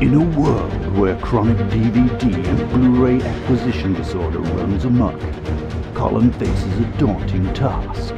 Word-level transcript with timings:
In 0.00 0.14
a 0.14 0.40
world 0.40 0.96
where 0.96 1.14
chronic 1.18 1.58
DVD 1.68 2.34
and 2.46 2.70
Blu-ray 2.70 3.20
acquisition 3.20 3.92
disorder 3.92 4.38
runs 4.38 4.86
amok, 4.86 5.20
Colin 5.94 6.32
faces 6.32 6.78
a 6.78 6.84
daunting 6.96 7.52
task. 7.52 8.14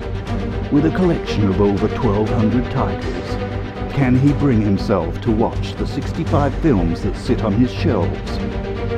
With 0.70 0.86
a 0.86 0.94
collection 0.94 1.48
of 1.48 1.60
over 1.60 1.88
1,200 1.88 2.70
titles, 2.70 3.92
can 3.92 4.16
he 4.16 4.32
bring 4.34 4.60
himself 4.60 5.20
to 5.22 5.32
watch 5.32 5.74
the 5.74 5.84
65 5.84 6.54
films 6.60 7.02
that 7.02 7.16
sit 7.16 7.42
on 7.42 7.52
his 7.54 7.72
shelves, 7.72 8.30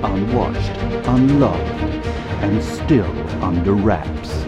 unwatched, 0.05 0.77
unloved, 1.09 1.82
and 2.45 2.62
still 2.62 3.43
under 3.43 3.73
wraps? 3.73 4.45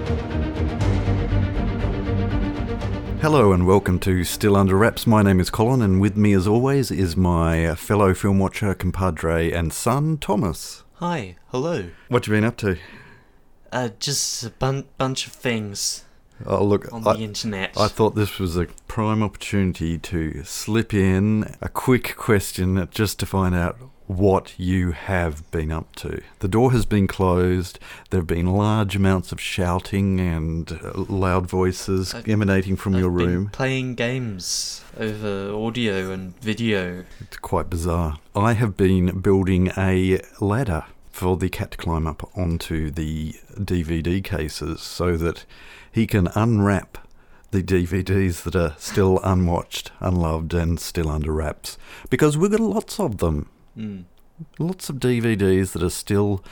Hello 3.26 3.52
and 3.52 3.66
welcome 3.66 3.98
to 3.98 4.22
Still 4.22 4.54
Under 4.54 4.76
Wraps. 4.76 5.04
My 5.04 5.20
name 5.20 5.40
is 5.40 5.50
Colin, 5.50 5.82
and 5.82 6.00
with 6.00 6.16
me, 6.16 6.32
as 6.32 6.46
always, 6.46 6.92
is 6.92 7.16
my 7.16 7.74
fellow 7.74 8.14
film 8.14 8.38
watcher, 8.38 8.72
compadre, 8.72 9.50
and 9.50 9.72
son, 9.72 10.16
Thomas. 10.18 10.84
Hi, 10.98 11.34
hello. 11.48 11.90
What 12.06 12.24
have 12.24 12.32
you 12.32 12.36
been 12.36 12.44
up 12.44 12.56
to? 12.58 12.78
Uh, 13.72 13.88
just 13.98 14.44
a 14.44 14.50
bun- 14.50 14.84
bunch 14.96 15.26
of 15.26 15.32
things 15.32 16.04
Oh, 16.46 16.62
look, 16.64 16.92
on 16.92 17.04
I, 17.04 17.14
the 17.14 17.24
internet. 17.24 17.72
I 17.76 17.88
thought 17.88 18.14
this 18.14 18.38
was 18.38 18.56
a 18.56 18.66
prime 18.86 19.24
opportunity 19.24 19.98
to 19.98 20.44
slip 20.44 20.94
in 20.94 21.52
a 21.60 21.68
quick 21.68 22.14
question 22.16 22.86
just 22.92 23.18
to 23.18 23.26
find 23.26 23.56
out 23.56 23.76
what 24.06 24.54
you 24.58 24.92
have 24.92 25.50
been 25.50 25.72
up 25.72 25.94
to. 25.96 26.22
The 26.38 26.48
door 26.48 26.72
has 26.72 26.86
been 26.86 27.06
closed. 27.06 27.78
There 28.10 28.20
have 28.20 28.26
been 28.26 28.46
large 28.54 28.94
amounts 28.96 29.32
of 29.32 29.40
shouting 29.40 30.20
and 30.20 30.70
uh, 30.72 30.92
loud 31.08 31.46
voices 31.48 32.14
I've- 32.14 32.30
emanating 32.30 32.76
from 32.76 32.94
I've 32.94 33.00
your 33.00 33.10
been 33.10 33.26
room. 33.28 33.48
playing 33.50 33.94
games 33.96 34.82
over 34.98 35.52
audio 35.54 36.10
and 36.12 36.38
video. 36.40 37.04
It's 37.20 37.36
quite 37.38 37.68
bizarre. 37.68 38.18
I 38.34 38.52
have 38.54 38.76
been 38.76 39.20
building 39.20 39.70
a 39.76 40.20
ladder 40.40 40.84
for 41.10 41.36
the 41.36 41.48
cat 41.48 41.70
to 41.72 41.78
climb 41.78 42.06
up 42.06 42.30
onto 42.36 42.90
the 42.90 43.34
DVD 43.58 44.22
cases 44.22 44.82
so 44.82 45.16
that 45.16 45.44
he 45.90 46.06
can 46.06 46.28
unwrap 46.34 46.98
the 47.52 47.62
DVDs 47.62 48.42
that 48.42 48.54
are 48.54 48.74
still 48.78 49.18
unwatched, 49.24 49.90
unloved, 50.00 50.52
and 50.52 50.78
still 50.78 51.08
under 51.08 51.32
wraps. 51.32 51.78
Because 52.10 52.36
we've 52.36 52.50
got 52.50 52.60
lots 52.60 53.00
of 53.00 53.18
them. 53.18 53.48
Mm. 53.76 54.04
Lots 54.58 54.88
of 54.90 54.96
DVDs 54.96 55.72
that 55.72 55.82
are 55.82 55.90
still 55.90 56.44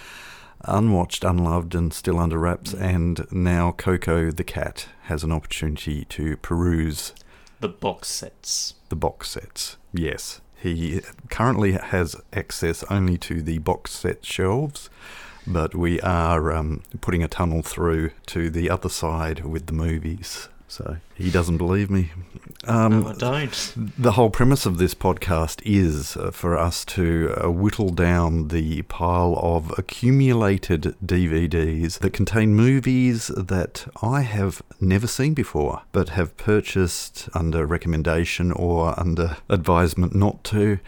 unwatched, 0.65 1.25
unloved, 1.25 1.75
and 1.75 1.93
still 1.93 2.19
under 2.19 2.39
wraps. 2.39 2.73
And 2.75 3.27
now 3.31 3.73
Coco 3.73 4.31
the 4.31 4.45
cat 4.45 4.89
has 5.05 5.23
an 5.23 5.33
opportunity 5.33 6.05
to 6.07 6.37
peruse 6.39 7.13
The 7.61 7.69
box 7.69 8.09
sets. 8.09 8.75
the 8.89 8.97
box 8.97 9.31
sets. 9.31 9.77
Yes. 9.93 10.41
He 10.57 11.03
currently 11.29 11.73
has 11.73 12.17
access 12.33 12.85
only 12.85 13.19
to 13.19 13.43
the 13.43 13.59
box 13.59 13.91
set 13.93 14.25
shelves, 14.25 14.89
but 15.47 15.75
we 15.75 16.01
are 16.01 16.53
um, 16.53 16.83
putting 17.03 17.23
a 17.23 17.29
tunnel 17.29 17.61
through 17.63 18.13
to 18.29 18.49
the 18.49 18.71
other 18.71 18.89
side 18.89 19.45
with 19.45 19.67
the 19.67 19.75
movies. 19.75 20.49
So 20.69 20.97
he 21.15 21.31
doesn't 21.31 21.59
believe 21.59 21.91
me. 21.91 22.11
Um, 22.67 23.03
no, 23.03 23.09
I 23.09 23.15
don't. 23.15 23.75
the 23.99 24.13
whole 24.13 24.31
premise 24.31 24.67
of 24.67 24.79
this 24.79 24.95
podcast 24.95 25.61
is 25.65 26.17
uh, 26.17 26.31
for 26.31 26.57
us 26.57 26.85
to 26.87 27.35
uh, 27.45 27.51
whittle 27.51 27.91
down 27.91 28.49
the 28.49 28.83
pile 28.83 29.39
of 29.41 29.73
accumulated 29.79 30.97
DVDs 31.05 31.99
that 31.99 32.11
contain 32.13 32.55
movies 32.55 33.29
that 33.29 33.87
I 34.03 34.23
have 34.23 34.63
never 34.81 35.07
seen 35.07 35.35
before, 35.35 35.83
but 35.93 36.11
have 36.11 36.37
purchased 36.37 37.29
under 37.35 37.67
recommendation 37.67 38.51
or 38.51 38.99
under 38.99 39.37
advisement 39.49 40.15
not 40.15 40.43
to. 40.45 40.79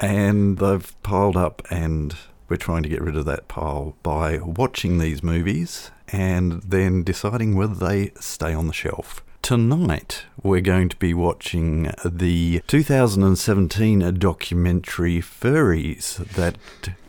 And 0.00 0.58
they've 0.58 1.02
piled 1.02 1.36
up, 1.36 1.62
and 1.70 2.16
we're 2.48 2.56
trying 2.56 2.82
to 2.82 2.88
get 2.88 3.02
rid 3.02 3.16
of 3.16 3.24
that 3.26 3.48
pile 3.48 3.96
by 4.02 4.38
watching 4.38 4.98
these 4.98 5.22
movies 5.22 5.90
and 6.08 6.62
then 6.62 7.02
deciding 7.02 7.54
whether 7.54 7.74
they 7.74 8.12
stay 8.20 8.52
on 8.52 8.66
the 8.66 8.72
shelf. 8.72 9.24
Tonight, 9.42 10.24
we're 10.42 10.62
going 10.62 10.88
to 10.88 10.96
be 10.96 11.12
watching 11.12 11.90
the 12.02 12.62
2017 12.66 14.18
documentary 14.18 15.20
Furries 15.20 16.16
that 16.34 16.56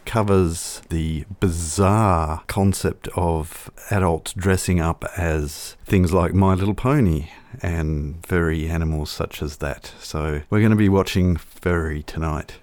covers 0.06 0.82
the 0.90 1.26
bizarre 1.40 2.44
concept 2.48 3.08
of 3.16 3.72
adults 3.90 4.34
dressing 4.34 4.82
up 4.82 5.06
as 5.18 5.78
things 5.86 6.12
like 6.12 6.34
My 6.34 6.54
Little 6.56 6.74
Pony 6.74 7.30
and 7.62 8.26
furry 8.26 8.68
animals 8.68 9.12
such 9.12 9.42
as 9.42 9.58
that. 9.58 9.94
So, 10.02 10.42
we're 10.50 10.60
going 10.60 10.72
to 10.72 10.76
be 10.76 10.90
watching 10.90 11.38
Furry 11.38 12.04
tonight. 12.04 12.56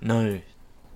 No, 0.00 0.40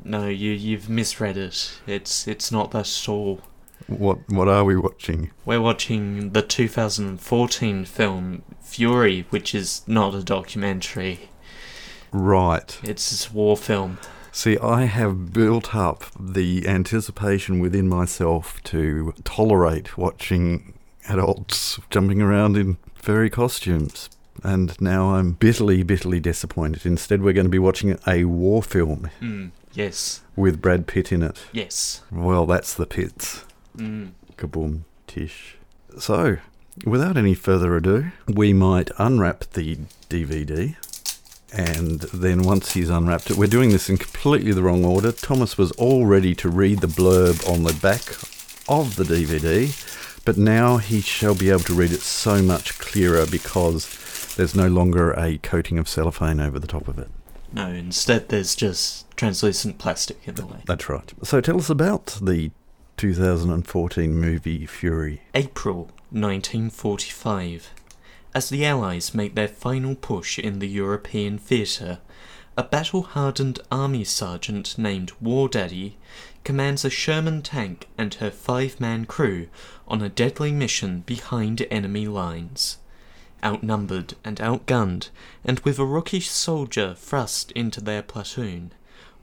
no, 0.04 0.28
you 0.28 0.52
you've 0.52 0.88
misread 0.88 1.36
it. 1.36 1.80
It's 1.86 2.26
it's 2.26 2.50
not 2.50 2.70
that 2.72 2.88
at 2.88 3.08
all. 3.08 3.40
What 3.86 4.18
what 4.28 4.48
are 4.48 4.64
we 4.64 4.76
watching? 4.76 5.30
We're 5.44 5.60
watching 5.60 6.30
the 6.30 6.42
2014 6.42 7.84
film 7.84 8.42
Fury, 8.62 9.26
which 9.30 9.54
is 9.54 9.82
not 9.86 10.14
a 10.14 10.22
documentary. 10.22 11.28
Right. 12.12 12.78
It's 12.82 13.28
a 13.28 13.32
war 13.32 13.56
film. 13.56 13.98
See, 14.32 14.56
I 14.58 14.84
have 14.84 15.32
built 15.32 15.74
up 15.74 16.04
the 16.18 16.66
anticipation 16.68 17.58
within 17.58 17.88
myself 17.88 18.62
to 18.64 19.12
tolerate 19.24 19.98
watching 19.98 20.74
adults 21.08 21.80
jumping 21.90 22.22
around 22.22 22.56
in 22.56 22.76
furry 22.94 23.30
costumes. 23.30 24.08
And 24.44 24.80
now 24.80 25.14
I'm 25.14 25.32
bitterly, 25.32 25.82
bitterly 25.82 26.20
disappointed. 26.20 26.86
Instead, 26.86 27.22
we're 27.22 27.32
going 27.32 27.46
to 27.46 27.50
be 27.50 27.58
watching 27.58 27.98
a 28.06 28.24
war 28.24 28.62
film 28.62 29.10
Mm. 29.20 29.50
Yes. 29.72 30.22
with 30.36 30.60
Brad 30.60 30.86
Pitt 30.86 31.12
in 31.12 31.22
it. 31.22 31.38
Yes. 31.52 32.02
Well, 32.10 32.46
that's 32.46 32.74
the 32.74 32.86
pits. 32.86 33.44
Mm. 33.76 34.12
Kaboom, 34.36 34.82
tish. 35.06 35.56
So, 35.98 36.38
without 36.84 37.16
any 37.16 37.34
further 37.34 37.76
ado, 37.76 38.10
we 38.26 38.52
might 38.52 38.90
unwrap 38.98 39.40
the 39.52 39.78
DVD. 40.08 40.76
And 41.52 42.00
then 42.00 42.42
once 42.42 42.72
he's 42.72 42.90
unwrapped 42.90 43.30
it, 43.30 43.36
we're 43.36 43.48
doing 43.48 43.70
this 43.70 43.88
in 43.88 43.96
completely 43.96 44.52
the 44.52 44.62
wrong 44.62 44.84
order. 44.84 45.10
Thomas 45.12 45.58
was 45.58 45.72
all 45.72 46.06
ready 46.06 46.34
to 46.36 46.48
read 46.48 46.80
the 46.80 46.86
blurb 46.86 47.48
on 47.48 47.64
the 47.64 47.72
back 47.72 48.02
of 48.68 48.94
the 48.94 49.02
DVD, 49.02 50.24
but 50.24 50.36
now 50.36 50.76
he 50.76 51.00
shall 51.00 51.34
be 51.34 51.50
able 51.50 51.60
to 51.60 51.74
read 51.74 51.90
it 51.90 52.00
so 52.02 52.40
much 52.40 52.78
clearer 52.78 53.26
because 53.26 54.34
there's 54.36 54.54
no 54.54 54.68
longer 54.68 55.12
a 55.12 55.38
coating 55.38 55.76
of 55.78 55.88
cellophane 55.88 56.38
over 56.38 56.60
the 56.60 56.68
top 56.68 56.86
of 56.86 56.98
it. 57.00 57.10
No, 57.52 57.68
instead 57.68 58.28
there's 58.28 58.54
just 58.54 59.10
translucent 59.16 59.78
plastic 59.78 60.26
in 60.26 60.34
the 60.36 60.46
way. 60.46 60.62
That's 60.66 60.88
right. 60.88 61.12
So 61.22 61.40
tell 61.40 61.58
us 61.58 61.70
about 61.70 62.18
the 62.22 62.52
2014 62.96 64.14
movie 64.14 64.66
Fury. 64.66 65.22
April 65.34 65.90
1945. 66.10 67.70
As 68.34 68.48
the 68.48 68.64
Allies 68.64 69.14
make 69.14 69.34
their 69.34 69.48
final 69.48 69.94
push 69.96 70.38
in 70.38 70.60
the 70.60 70.68
European 70.68 71.38
theatre, 71.38 71.98
a 72.56 72.62
battle 72.62 73.02
hardened 73.02 73.58
army 73.72 74.04
sergeant 74.04 74.76
named 74.78 75.12
War 75.20 75.48
Daddy 75.48 75.96
commands 76.44 76.84
a 76.84 76.90
Sherman 76.90 77.42
tank 77.42 77.88
and 77.96 78.14
her 78.14 78.30
five 78.30 78.80
man 78.80 79.06
crew 79.06 79.48
on 79.88 80.02
a 80.02 80.08
deadly 80.08 80.52
mission 80.52 81.00
behind 81.00 81.66
enemy 81.70 82.06
lines. 82.06 82.78
Outnumbered 83.42 84.14
and 84.24 84.38
outgunned, 84.38 85.08
and 85.44 85.60
with 85.60 85.78
a 85.78 85.84
rookie 85.86 86.20
soldier 86.20 86.94
thrust 86.94 87.50
into 87.52 87.80
their 87.80 88.02
platoon, 88.02 88.72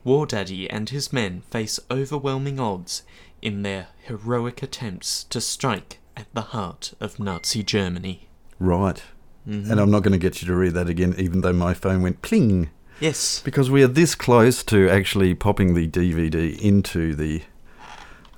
War 0.04 0.26
Daddy 0.26 0.68
and 0.68 0.90
his 0.90 1.12
men 1.12 1.42
face 1.50 1.78
overwhelming 1.90 2.58
odds 2.58 3.02
in 3.42 3.62
their 3.62 3.88
heroic 4.02 4.62
attempts 4.62 5.24
to 5.24 5.40
strike 5.40 5.98
at 6.16 6.26
the 6.34 6.40
heart 6.40 6.94
of 7.00 7.20
Nazi 7.20 7.62
Germany. 7.62 8.28
Right. 8.58 9.00
Mhm. 9.48 9.70
And 9.70 9.80
I'm 9.80 9.90
not 9.90 10.02
going 10.02 10.12
to 10.12 10.18
get 10.18 10.42
you 10.42 10.48
to 10.48 10.54
read 10.54 10.74
that 10.74 10.88
again, 10.88 11.14
even 11.16 11.42
though 11.42 11.52
my 11.52 11.72
phone 11.74 12.02
went 12.02 12.20
pling. 12.22 12.70
yes, 13.00 13.40
Because 13.44 13.70
we 13.70 13.82
are 13.84 13.86
this 13.88 14.14
close 14.16 14.64
to 14.64 14.88
actually 14.88 15.34
popping 15.34 15.74
the 15.74 15.86
DVD 15.86 16.58
into 16.60 17.14
the. 17.14 17.42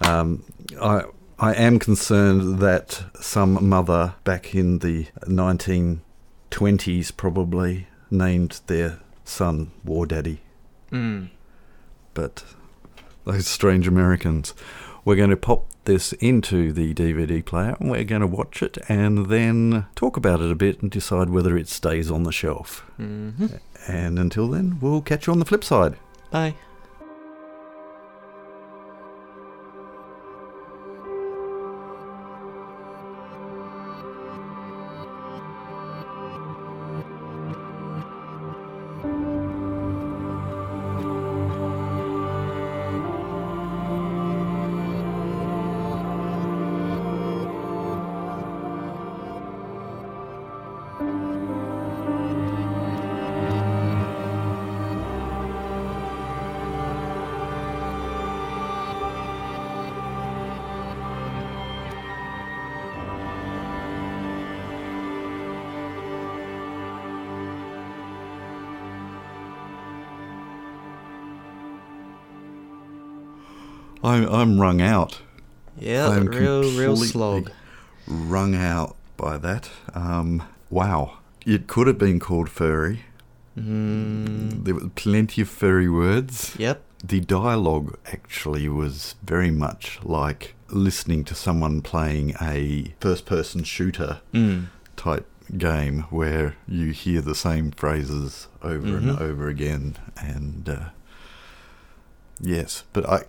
Um, 0.02 0.44
I 0.80 1.04
I 1.42 1.54
am 1.54 1.78
concerned 1.78 2.58
that 2.58 3.02
some 3.18 3.66
mother 3.66 4.14
back 4.24 4.54
in 4.54 4.80
the 4.80 5.06
1920s 5.22 7.16
probably 7.16 7.86
named 8.10 8.60
their 8.66 9.00
son 9.24 9.70
War 9.82 10.04
Daddy, 10.04 10.42
mm. 10.92 11.30
but 12.12 12.44
those 13.24 13.46
strange 13.46 13.88
Americans. 13.88 14.52
We're 15.02 15.16
going 15.16 15.30
to 15.30 15.36
pop 15.36 15.66
this 15.84 16.12
into 16.14 16.74
the 16.74 16.92
DVD 16.92 17.42
player 17.42 17.74
and 17.80 17.90
we're 17.90 18.04
going 18.04 18.20
to 18.20 18.26
watch 18.26 18.62
it 18.62 18.76
and 18.86 19.26
then 19.30 19.86
talk 19.96 20.18
about 20.18 20.42
it 20.42 20.50
a 20.50 20.54
bit 20.54 20.82
and 20.82 20.90
decide 20.90 21.30
whether 21.30 21.56
it 21.56 21.68
stays 21.68 22.10
on 22.10 22.24
the 22.24 22.32
shelf. 22.32 22.80
hmm 22.98 23.46
And 23.88 24.18
until 24.18 24.46
then, 24.46 24.78
we'll 24.78 25.00
catch 25.00 25.26
you 25.26 25.32
on 25.32 25.38
the 25.38 25.46
flip 25.46 25.64
side. 25.64 25.96
Bye. 26.30 26.54
I'm 74.02 74.28
I'm 74.28 74.60
wrung 74.60 74.80
out. 74.80 75.20
Yeah, 75.78 76.08
I'm 76.08 76.26
real, 76.26 76.62
real 76.62 76.96
slog. 76.96 77.50
Wrung 78.06 78.54
out 78.54 78.96
by 79.16 79.38
that. 79.38 79.70
Um, 79.94 80.42
wow. 80.68 81.18
It 81.46 81.66
could 81.68 81.86
have 81.86 81.98
been 81.98 82.18
called 82.20 82.48
furry. 82.50 83.00
Mm, 83.58 84.64
There 84.64 84.74
were 84.74 84.88
plenty 84.90 85.42
of 85.42 85.48
furry 85.48 85.88
words. 85.88 86.54
yep. 86.58 86.82
The 87.02 87.20
dialogue 87.20 87.96
actually 88.12 88.68
was 88.68 89.14
very 89.22 89.50
much 89.50 89.98
like 90.02 90.54
listening 90.68 91.24
to 91.24 91.34
someone 91.34 91.80
playing 91.80 92.34
a 92.40 92.94
first 93.00 93.24
person 93.24 93.64
shooter 93.64 94.20
Mm. 94.34 94.66
type 94.96 95.26
game 95.56 96.02
where 96.10 96.56
you 96.68 96.90
hear 96.92 97.22
the 97.22 97.34
same 97.34 97.70
phrases 97.72 98.48
over 98.62 98.96
and 98.98 99.08
Mhm. 99.10 99.20
over 99.20 99.48
again 99.48 99.96
and 100.16 100.68
uh, 100.68 100.88
yes 102.40 102.84
but 102.92 103.04
i 103.08 103.24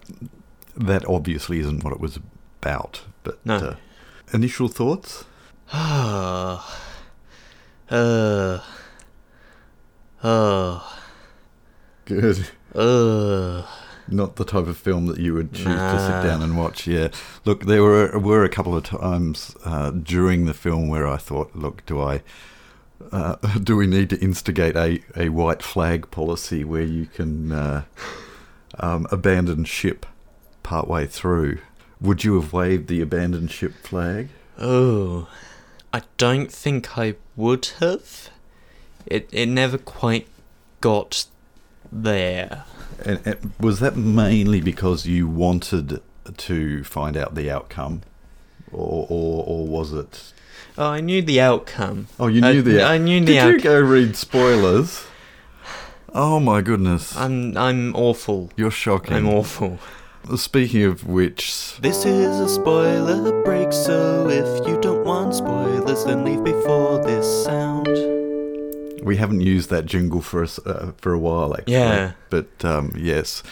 that 0.75 1.06
obviously 1.07 1.59
isn't 1.59 1.83
what 1.83 1.94
it 1.94 2.00
was 2.00 2.18
about 2.62 3.01
but 3.23 3.44
No. 3.45 3.56
uh, 3.56 3.75
initial 4.33 4.68
thoughts 4.68 5.25
Ah. 5.73 6.79
uh. 7.89 8.59
Oh. 10.23 10.97
good 12.06 12.47
Uh. 12.75 13.63
not 14.07 14.35
the 14.35 14.45
type 14.45 14.68
of 14.68 14.77
film 14.77 15.06
that 15.07 15.18
you 15.19 15.33
would 15.33 15.53
choose 15.53 15.65
to 15.65 16.00
sit 16.00 16.27
down 16.27 16.41
and 16.41 16.57
watch 16.57 16.88
yeah 16.88 17.09
look 17.45 17.65
there 17.65 17.81
were 17.83 18.17
were 18.19 18.44
a 18.44 18.50
couple 18.50 18.75
of 18.75 18.83
times 18.83 19.56
uh, 19.65 19.89
during 19.91 20.45
the 20.45 20.53
film 20.53 20.88
where 20.89 21.07
i 21.07 21.17
thought 21.17 21.56
look 21.56 21.85
do 21.85 22.01
i 22.01 22.21
uh, 23.12 23.35
do 23.63 23.75
we 23.75 23.88
need 23.88 24.09
to 24.09 24.19
instigate 24.19 24.75
a, 24.75 25.01
a 25.15 25.29
white 25.29 25.63
flag 25.63 26.09
policy 26.12 26.63
where 26.63 26.83
you 26.83 27.06
can 27.07 27.51
uh, 27.51 27.83
um, 28.79 29.07
abandon 29.12 29.63
ship 29.65 30.06
partway 30.63 31.06
through? 31.08 31.60
Would 32.00 32.24
you 32.24 32.40
have 32.40 32.52
waved 32.54 32.88
the 32.88 33.02
abandoned 33.02 33.52
ship 33.52 33.74
flag? 33.84 34.30
Oh. 34.58 35.28
I 35.94 36.02
don't 36.18 36.52
think 36.52 36.98
I 36.98 37.16
would 37.36 37.66
have. 37.80 38.30
It 39.06 39.28
it 39.31 39.48
never 39.48 39.78
quite 39.78 40.28
got 40.80 41.25
there. 41.92 42.63
And, 43.04 43.19
and 43.25 43.52
was 43.60 43.80
that 43.80 43.96
mainly 43.98 44.62
because 44.62 45.06
you 45.06 45.28
wanted 45.28 46.02
to 46.38 46.84
find 46.84 47.18
out 47.18 47.36
the 47.36 47.50
outcome, 47.52 48.02
or 48.72 49.06
or, 49.10 49.44
or 49.46 49.68
was 49.68 49.92
it? 49.92 50.34
Oh, 50.78 50.88
I 50.88 51.02
knew 51.02 51.22
the 51.22 51.42
outcome. 51.42 52.08
Oh, 52.19 52.28
you 52.28 52.42
I- 52.46 52.54
knew 52.54 52.62
the. 52.62 52.84
I 52.84 52.98
knew 52.98 53.19
the 53.19 53.25
Did 53.34 53.54
you 53.54 53.60
go 53.60 53.80
read 53.80 54.16
spoilers? 54.16 55.04
Oh 56.13 56.42
my 56.42 56.60
goodness, 56.62 57.16
I'm 57.16 57.56
I'm 57.58 57.96
awful. 57.96 58.50
you're 58.58 58.69
shocking. 58.69 59.16
I'm 59.16 59.28
awful. 59.30 59.80
Speaking 60.35 60.83
of 60.83 61.06
which, 61.07 61.75
This 61.81 62.06
is 62.06 62.39
a 62.39 62.47
spoiler 62.47 63.44
break, 63.44 63.73
so 63.73 64.29
if 64.29 64.68
you 64.68 64.79
don't 64.79 65.03
want 65.03 65.33
spoilers, 65.35 66.06
then 66.06 66.23
leave 66.23 66.44
before 66.44 67.03
this 67.03 67.44
sound. 67.44 67.88
We 69.03 69.18
haven't 69.18 69.41
used 69.41 69.69
that 69.71 69.85
jingle 69.88 70.21
for 70.21 70.44
us 70.44 70.57
uh, 70.59 70.94
for 70.97 71.12
a 71.12 71.19
while, 71.19 71.53
actually. 71.56 71.73
Yeah. 71.73 72.12
But 72.29 72.63
um, 72.63 72.94
yes, 72.95 73.44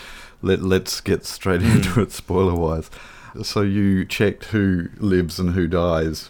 let 0.42 0.62
let's 0.62 1.02
get 1.02 1.26
straight 1.26 1.62
Hmm. 1.62 1.78
into 1.78 2.02
it, 2.02 2.12
spoiler 2.12 2.56
wise. 2.56 2.90
So 3.44 3.62
you 3.62 4.06
checked 4.06 4.46
who 4.46 4.90
lives 4.98 5.38
and 5.40 5.52
who 5.56 5.68
dies. 5.68 6.30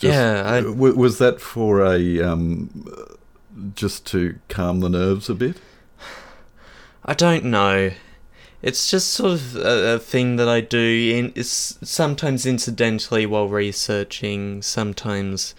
Yeah, 0.00 0.42
I- 0.44 0.60
w- 0.62 0.96
was 0.96 1.18
that 1.18 1.40
for 1.40 1.80
a 1.86 2.20
um, 2.20 2.86
just 3.74 4.04
to 4.08 4.38
calm 4.48 4.80
the 4.80 4.90
nerves 4.90 5.30
a 5.30 5.34
bit? 5.34 5.56
I 7.04 7.14
don't 7.14 7.44
know. 7.46 7.92
It's 8.64 8.90
just 8.90 9.08
sort 9.10 9.32
of 9.32 9.56
a, 9.56 9.94
a 9.96 9.98
thing 9.98 10.36
that 10.36 10.48
I 10.48 10.62
do. 10.62 11.12
In 11.14 11.32
it's 11.36 11.78
sometimes 11.82 12.46
incidentally 12.46 13.26
while 13.26 13.46
researching, 13.46 14.62
sometimes 14.62 15.54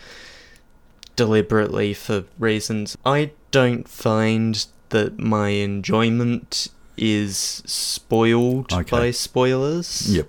deliberately 1.16 1.94
for 1.94 2.26
reasons. 2.40 2.98
I 3.06 3.32
don't 3.52 3.88
find 3.88 4.66
that 4.90 5.20
my 5.20 5.50
enjoyment 5.50 6.68
is 6.98 7.38
spoiled 7.66 8.74
Okay. 8.74 8.90
by 8.90 9.12
spoilers. 9.12 10.14
Yep. 10.14 10.28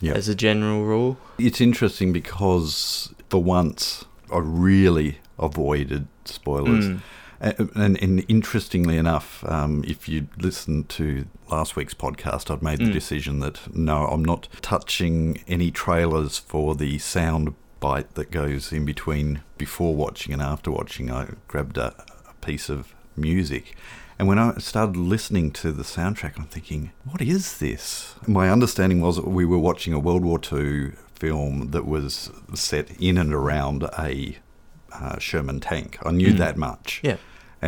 Yep. 0.00 0.16
As 0.16 0.28
a 0.28 0.34
general 0.34 0.84
rule. 0.84 1.18
It's 1.38 1.60
interesting 1.60 2.12
because 2.12 3.12
for 3.28 3.42
once 3.42 4.04
I 4.32 4.38
really 4.38 5.18
avoided 5.38 6.06
spoilers. 6.24 6.86
Mm. 6.86 7.00
And, 7.44 7.70
and, 7.76 8.02
and 8.02 8.24
interestingly 8.28 8.96
enough, 8.96 9.44
um, 9.46 9.84
if 9.86 10.08
you 10.08 10.28
listened 10.38 10.88
to 10.90 11.26
last 11.50 11.76
week's 11.76 11.92
podcast, 11.94 12.50
I'd 12.50 12.62
made 12.62 12.78
the 12.78 12.84
Mm. 12.86 12.92
decision 12.94 13.40
that 13.40 13.74
no, 13.76 14.06
I'm 14.06 14.24
not 14.24 14.48
touching 14.62 15.42
any 15.46 15.70
trailers 15.70 16.38
for 16.38 16.74
the 16.74 16.98
sound 16.98 17.54
bite 17.80 18.14
that 18.14 18.30
goes 18.30 18.72
in 18.72 18.86
between 18.86 19.42
before 19.58 19.94
watching 19.94 20.32
and 20.32 20.40
after 20.40 20.70
watching. 20.70 21.10
I 21.10 21.26
grabbed 21.46 21.76
a, 21.76 21.94
a 22.28 22.32
piece 22.40 22.70
of 22.70 22.94
music. 23.14 23.76
And 24.18 24.26
when 24.26 24.38
I 24.38 24.56
started 24.58 24.96
listening 24.96 25.50
to 25.52 25.70
the 25.70 25.82
soundtrack, 25.82 26.38
I'm 26.38 26.46
thinking, 26.46 26.92
what 27.04 27.20
is 27.20 27.58
this? 27.58 28.14
My 28.26 28.48
understanding 28.48 29.00
was 29.02 29.16
that 29.16 29.28
we 29.28 29.44
were 29.44 29.58
watching 29.58 29.92
a 29.92 29.98
World 29.98 30.24
War 30.24 30.40
II 30.40 30.92
film 31.14 31.72
that 31.72 31.84
was 31.84 32.30
set 32.54 32.90
in 32.98 33.18
and 33.18 33.34
around 33.34 33.82
a 33.98 34.38
uh, 34.92 35.18
Sherman 35.18 35.60
tank. 35.60 35.98
I 36.06 36.10
knew 36.12 36.32
Mm. 36.32 36.38
that 36.38 36.56
much 36.56 37.00
Yeah. 37.04 37.16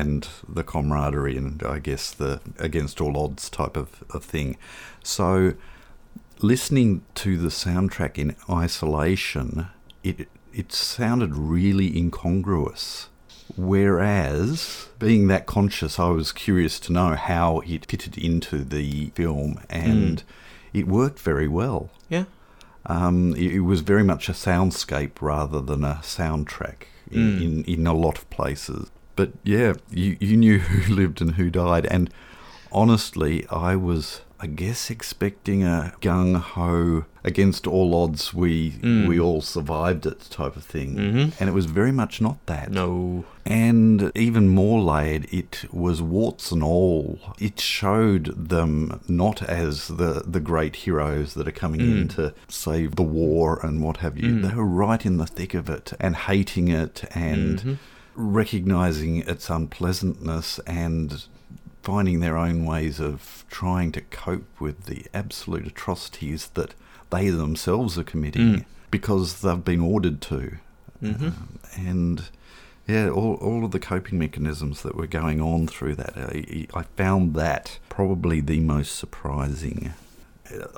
And 0.00 0.28
the 0.56 0.62
camaraderie 0.72 1.37
and 1.43 1.62
I 1.62 1.78
guess 1.88 2.04
the 2.12 2.40
against 2.58 3.00
all 3.00 3.16
odds 3.25 3.49
type 3.50 3.76
of, 3.76 3.88
of 4.16 4.23
thing. 4.25 4.56
So 5.02 5.54
listening 6.40 7.02
to 7.23 7.30
the 7.38 7.49
soundtrack 7.49 8.18
in 8.18 8.37
isolation, 8.49 9.68
it 10.02 10.28
it 10.52 10.73
sounded 10.73 11.32
really 11.37 11.88
incongruous. 12.02 13.09
Whereas 13.56 14.88
being 14.99 15.28
that 15.28 15.47
conscious, 15.47 15.99
I 15.99 16.09
was 16.09 16.32
curious 16.32 16.80
to 16.80 16.92
know 16.92 17.14
how 17.14 17.61
it 17.61 17.87
fitted 17.87 18.18
into 18.18 18.64
the 18.64 19.11
film, 19.14 19.61
and 19.70 20.23
it 20.73 20.87
worked 20.88 21.20
very 21.20 21.49
well. 21.49 21.90
Yeah. 22.09 22.25
Um, 22.87 23.35
it, 23.37 23.52
it 23.54 23.61
was 23.61 23.80
very 23.82 24.02
much 24.02 24.28
a 24.28 24.32
soundscape 24.32 25.20
rather 25.20 25.61
than 25.61 25.85
a 25.85 26.00
soundtrack 26.02 26.87
in, 27.11 27.20
Mm. 27.20 27.42
in, 27.44 27.64
in 27.64 27.87
a 27.87 27.94
lot 27.94 28.18
of 28.18 28.28
places. 28.30 28.90
But 29.16 29.32
yeah, 29.44 29.73
you, 29.90 30.16
you 30.20 30.37
knew 30.37 30.58
who 30.70 30.94
lived 30.94 31.20
and 31.20 31.32
who 31.35 31.50
died. 31.50 31.87
And 31.87 32.11
honestly, 32.70 33.46
I 33.50 33.76
was, 33.76 34.20
I 34.38 34.46
guess, 34.46 34.90
expecting 34.90 35.62
a 35.64 35.94
gung 36.00 36.37
ho, 36.40 37.04
against 37.25 37.66
all 37.66 37.94
odds, 37.94 38.32
we, 38.35 38.73
Mm. 38.73 39.08
we 39.08 39.18
all 39.18 39.40
survived 39.40 40.06
it 40.06 40.20
type 40.30 40.56
of 40.56 40.64
thing. 40.64 40.94
Mhm. 40.96 41.32
And 41.40 41.49
it 41.49 41.52
was 41.52 41.66
very 41.66 41.90
much 41.92 42.20
not 42.20 42.44
that. 42.46 42.70
No. 42.70 43.25
And 43.44 44.12
even 44.14 44.49
more 44.49 44.80
layered, 44.82 45.26
it 45.32 45.64
was 45.73 46.02
warts 46.02 46.52
and 46.52 46.62
all. 46.62 47.18
It 47.40 47.58
showed 47.58 48.49
them 48.49 49.00
not 49.08 49.42
as 49.42 49.88
the, 49.88 50.23
the 50.26 50.40
great 50.40 50.76
heroes 50.76 51.35
that 51.35 51.49
are 51.49 51.52
coming 51.52 51.80
in 51.80 52.06
Mm. 52.08 52.14
to 52.16 52.35
save 52.49 52.94
the 52.96 53.02
war 53.02 53.58
and 53.64 53.82
what 53.82 53.96
have 53.99 54.16
you. 54.18 54.28
Mm. 54.35 54.42
They 54.49 54.54
were 54.54 54.64
right 54.87 55.04
in 55.06 55.16
the 55.16 55.26
thick 55.26 55.54
of 55.54 55.68
it 55.70 55.94
and 55.99 56.14
hating 56.14 56.68
it 56.68 57.04
and 57.14 57.58
Mhm. 57.61 57.78
Recognizing 58.16 59.18
its 59.18 59.49
unpleasantness 59.50 60.58
and 60.66 61.25
finding 61.82 62.20
their 62.20 62.37
own 62.37 62.64
ways 62.64 62.99
of 62.99 63.44
trying 63.50 63.92
to 63.92 64.00
cope 64.00 64.61
with 64.61 64.87
the 64.87 65.06
absolute 65.14 65.66
atrocities 65.66 66.49
that 66.54 66.75
they 67.11 67.28
themselves 67.30 67.96
are 67.96 68.02
committing 68.04 68.42
Mm. 68.42 68.64
because 68.90 69.40
they've 69.42 69.64
been 69.64 69.80
ordered 69.80 70.20
to 70.23 70.56
Mhm. 71.02 71.32
and 71.76 72.25
yeah, 72.88 73.08
all, 73.08 73.35
all 73.35 73.64
of 73.64 73.70
the 73.73 73.78
coping 73.78 74.18
mechanisms 74.18 74.82
that 74.82 74.96
were 74.96 75.06
going 75.06 75.40
on 75.40 75.66
through 75.68 75.94
that, 75.96 76.14
I, 76.16 76.66
I 76.75 76.82
found 76.96 77.35
that 77.35 77.78
probably 77.88 78.40
the 78.40 78.61
most 78.61 78.96
surprising. 78.96 79.92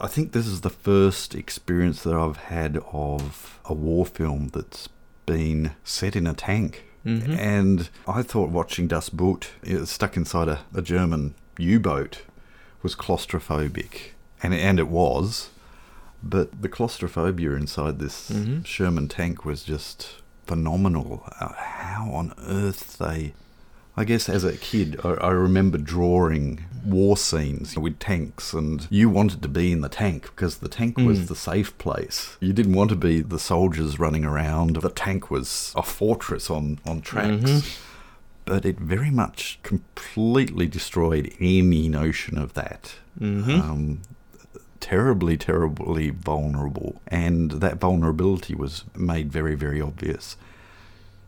I 0.00 0.07
think 0.07 0.33
this 0.33 0.47
is 0.47 0.62
the 0.62 0.71
first 0.71 1.35
experience 1.35 2.02
that 2.02 2.14
I've 2.14 2.38
had 2.38 2.78
of 2.92 3.59
a 3.66 3.75
war 3.75 4.07
film 4.07 4.49
that's 4.49 4.88
been 5.26 5.73
set 5.85 6.16
in 6.16 6.26
a 6.26 6.33
tank. 6.33 6.85
Mhm. 7.07 7.38
And 7.38 7.88
I 8.07 8.23
thought 8.23 8.50
watching 8.50 8.88
Das 8.88 9.09
Boot, 9.09 9.50
stuck 9.85 10.17
inside 10.17 10.49
a, 10.49 10.61
a 10.75 10.83
German 10.83 11.35
U 11.59 11.78
boat, 11.81 12.23
was 12.83 12.95
claustrophobic. 12.95 14.12
And, 14.43 14.55
and 14.55 14.78
it 14.78 14.88
was. 14.88 15.50
But 16.23 16.62
the 16.62 16.69
claustrophobia 16.69 17.52
inside 17.52 17.99
this 17.99 18.31
Mhm. 18.31 18.64
Sherman 18.67 19.09
tank 19.09 19.45
was 19.45 19.62
just 19.62 20.17
phenomenal. 20.47 21.23
Uh, 21.40 21.52
how 21.55 22.11
on 22.12 22.35
earth 22.47 22.99
they. 22.99 23.35
I 24.00 24.05
guess 24.05 24.28
as 24.28 24.45
a 24.45 24.57
kid, 24.57 25.00
I, 25.05 25.09
I 25.28 25.31
remember 25.31 25.76
drawing 25.76 26.64
war 26.85 27.17
scenes 27.17 27.76
with 27.76 27.99
tanks, 27.99 28.52
and 28.52 28.87
you 28.90 29.11
wanted 29.11 29.43
to 29.43 29.49
be 29.49 29.73
in 29.73 29.81
the 29.81 29.88
tank 29.88 30.23
because 30.35 30.59
the 30.59 30.69
tank 30.69 30.97
was 30.99 31.19
Mm. 31.19 31.26
the 31.28 31.35
safe 31.35 31.76
place. 31.78 32.37
You 32.40 32.52
didn't 32.52 32.75
want 32.75 32.90
to 32.90 32.97
be 32.97 33.21
the 33.23 33.40
soldiers 33.40 33.99
running 33.99 34.25
around. 34.25 34.76
The 34.76 34.88
tank 34.90 35.31
was 35.31 35.73
a 35.75 35.83
fortress 35.83 36.49
on, 36.49 36.78
on 36.87 37.00
tracks. 37.00 37.50
Mhm. 37.50 37.78
But 38.45 38.64
it 38.64 38.78
very 38.78 39.11
much 39.11 39.59
completely 39.62 40.67
destroyed 40.69 41.33
any 41.40 41.88
notion 41.88 42.38
of 42.38 42.55
that. 42.55 42.95
Mhm. 43.21 43.61
Um, 43.61 43.99
terribly, 44.81 45.37
terribly 45.37 46.11
vulnerable. 46.11 47.02
And 47.09 47.50
that 47.64 47.81
vulnerability 47.81 48.55
was 48.55 48.85
made 48.97 49.33
very, 49.33 49.57
very 49.57 49.81
obvious 49.81 50.37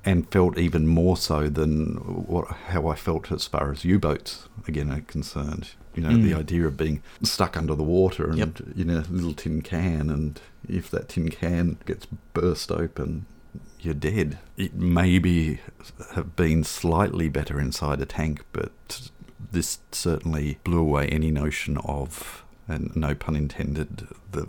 and 0.05 0.31
felt 0.31 0.57
even 0.59 0.87
more 0.87 1.17
so 1.17 1.49
than 1.49 1.95
what, 1.97 2.49
how 2.69 2.89
I 2.89 2.95
felt 2.95 3.31
as 3.31 3.47
far 3.47 3.71
as 3.71 3.85
U 3.85 3.99
boats, 3.99 4.49
again, 4.67 4.91
are 4.91 5.01
concerned. 5.03 5.71
You 5.95 6.03
know, 6.03 6.17
the 6.17 6.33
Mm. 6.33 6.39
idea 6.39 6.67
of 6.67 6.77
being 6.77 7.03
stuck 7.23 7.57
under 7.57 7.75
the 7.75 7.83
water 7.83 8.29
and 8.31 8.39
Yep. 8.39 8.61
in 8.77 8.91
a 8.91 9.01
little 9.11 9.35
tin 9.35 9.61
can, 9.61 10.09
and 10.09 10.41
if 10.69 10.91
that 10.91 11.09
tin 11.11 11.29
can 11.29 11.77
gets 11.85 12.07
burst 12.33 12.71
open, 12.71 13.27
you're 13.81 13.95
dead. 13.95 14.39
It 14.57 14.75
maybe 14.75 15.59
have 16.15 16.37
been 16.37 16.65
slightly 16.65 17.29
better 17.29 17.61
inside 17.61 18.01
a 18.01 18.07
tank, 18.07 18.45
but 18.53 19.11
this 19.53 19.79
certainly 19.91 20.59
blew 20.65 20.79
away 20.79 21.09
any 21.09 21.31
notion 21.31 21.77
of, 21.79 22.45
and 22.69 22.95
no 22.95 23.15
pun 23.15 23.35
intended, 23.37 24.07
the 24.33 24.47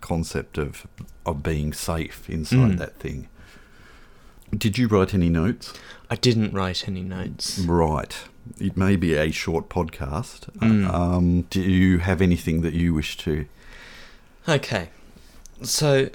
concept 0.00 0.56
of 0.56 0.86
of 1.24 1.42
being 1.42 1.72
safe 1.72 2.30
inside 2.30 2.72
Mm. 2.72 2.78
that 2.78 2.98
thing. 3.00 3.26
Did 4.56 4.78
you 4.78 4.88
write 4.88 5.14
any 5.14 5.28
notes? 5.28 5.72
I 6.10 6.16
didn't 6.16 6.52
write 6.52 6.86
any 6.86 7.02
notes. 7.02 7.58
Right. 7.58 8.16
It 8.60 8.76
may 8.76 8.96
be 8.96 9.14
a 9.14 9.30
short 9.30 9.68
podcast. 9.68 10.50
Mm. 10.58 10.88
Um, 10.92 11.42
do 11.50 11.60
you 11.60 11.98
have 11.98 12.22
anything 12.22 12.60
that 12.62 12.74
you 12.74 12.94
wish 12.94 13.16
to? 13.18 13.46
Okay, 14.48 14.90
so 15.62 16.08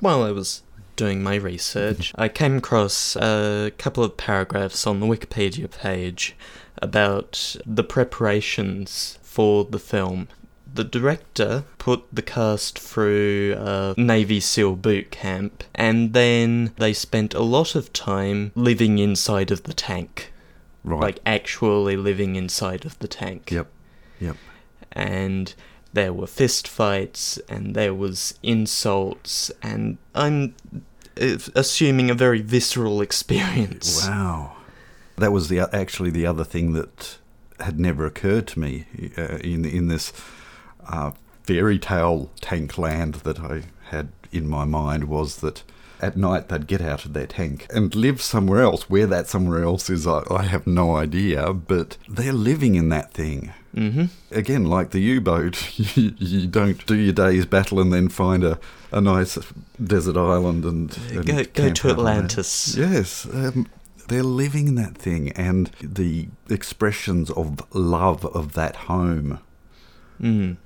while 0.00 0.22
I 0.22 0.30
was 0.30 0.62
doing 0.96 1.22
my 1.22 1.34
research, 1.34 2.12
I 2.16 2.28
came 2.28 2.56
across 2.56 3.14
a 3.16 3.70
couple 3.76 4.02
of 4.02 4.16
paragraphs 4.16 4.86
on 4.86 5.00
the 5.00 5.06
Wikipedia 5.06 5.70
page 5.70 6.34
about 6.80 7.56
the 7.66 7.84
preparations 7.84 9.18
for 9.22 9.64
the 9.64 9.78
film. 9.78 10.28
The 10.72 10.84
director 10.84 11.64
put 11.78 12.04
the 12.12 12.22
cast 12.22 12.78
through 12.78 13.56
a 13.58 13.94
Navy 13.96 14.38
SEAL 14.40 14.76
boot 14.76 15.10
camp, 15.10 15.64
and 15.74 16.12
then 16.12 16.72
they 16.76 16.92
spent 16.92 17.34
a 17.34 17.42
lot 17.42 17.74
of 17.74 17.92
time 17.92 18.52
living 18.54 18.98
inside 18.98 19.50
of 19.50 19.64
the 19.64 19.72
tank. 19.74 20.32
Right. 20.84 21.00
Like, 21.00 21.18
actually 21.26 21.96
living 21.96 22.36
inside 22.36 22.84
of 22.86 22.98
the 23.00 23.08
tank 23.08 23.50
Yep. 23.50 23.66
Yep. 24.20 24.36
and 24.92 25.54
there 25.92 26.12
were 26.12 26.26
fist 26.26 26.68
fights 26.68 27.38
and 27.48 27.74
there 27.74 27.92
was 27.92 28.34
insults 28.42 29.50
and 29.62 29.98
I'm 30.14 30.54
assuming 31.16 32.10
a 32.10 32.14
very 32.14 32.40
visceral 32.40 33.00
experience. 33.00 34.06
Wow. 34.06 34.56
That 35.16 35.32
was 35.32 35.48
the 35.48 35.68
actually 35.72 36.10
the 36.10 36.26
other 36.26 36.44
thing 36.44 36.72
that 36.74 37.18
had 37.60 37.80
never 37.80 38.06
occurred 38.06 38.46
to 38.48 38.60
me 38.60 38.86
uh, 39.18 39.38
in 39.38 39.64
in 39.64 39.88
this 39.88 40.12
uh, 40.88 41.12
fairy 41.44 41.78
tale 41.78 42.30
tank 42.40 42.76
land 42.78 43.14
that 43.16 43.40
I 43.40 43.62
had 43.90 44.08
in 44.32 44.48
my 44.48 44.64
mind 44.64 45.04
was 45.04 45.36
that 45.36 45.62
at 46.00 46.16
night 46.16 46.48
they'd 46.48 46.66
get 46.66 46.80
out 46.80 47.04
of 47.04 47.12
their 47.12 47.26
tank 47.26 47.66
and 47.70 47.94
live 47.94 48.20
somewhere 48.22 48.62
else. 48.62 48.88
Where 48.88 49.06
that 49.06 49.26
somewhere 49.26 49.64
else 49.64 49.90
is, 49.90 50.06
I, 50.06 50.22
I 50.30 50.42
have 50.44 50.66
no 50.66 50.96
idea, 50.96 51.52
but 51.52 51.96
they're 52.08 52.32
living 52.32 52.74
in 52.76 52.88
that 52.90 53.12
thing. 53.12 53.52
Mm-hmm. 53.74 54.04
Again, 54.30 54.64
like 54.66 54.90
the 54.90 55.00
U 55.00 55.20
boat, 55.20 55.78
you, 55.96 56.14
you 56.18 56.46
don't 56.46 56.84
do 56.86 56.94
your 56.94 57.12
day's 57.12 57.46
battle 57.46 57.80
and 57.80 57.92
then 57.92 58.08
find 58.08 58.44
a, 58.44 58.58
a 58.92 59.00
nice 59.00 59.38
desert 59.82 60.16
island 60.16 60.64
and, 60.64 60.96
and 61.10 61.26
Go, 61.26 61.44
go 61.44 61.70
to. 61.72 61.90
Atlantis. 61.90 62.76
Yes, 62.76 63.26
um, 63.32 63.66
they're 64.08 64.22
living 64.22 64.68
in 64.68 64.74
that 64.76 64.96
thing, 64.96 65.32
and 65.32 65.66
the 65.82 66.28
expressions 66.48 67.30
of 67.30 67.62
love 67.74 68.24
of 68.26 68.54
that 68.54 68.76
home, 68.76 69.40
Mm. 70.20 70.56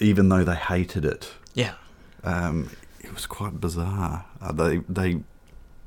Even 0.00 0.28
though 0.28 0.44
they 0.44 0.54
hated 0.54 1.04
it, 1.04 1.32
Yeah. 1.54 1.74
um, 2.22 2.70
it 3.00 3.12
was 3.14 3.26
quite 3.26 3.60
bizarre. 3.60 4.24
Uh, 4.40 4.52
they, 4.52 4.78
they, 4.88 5.20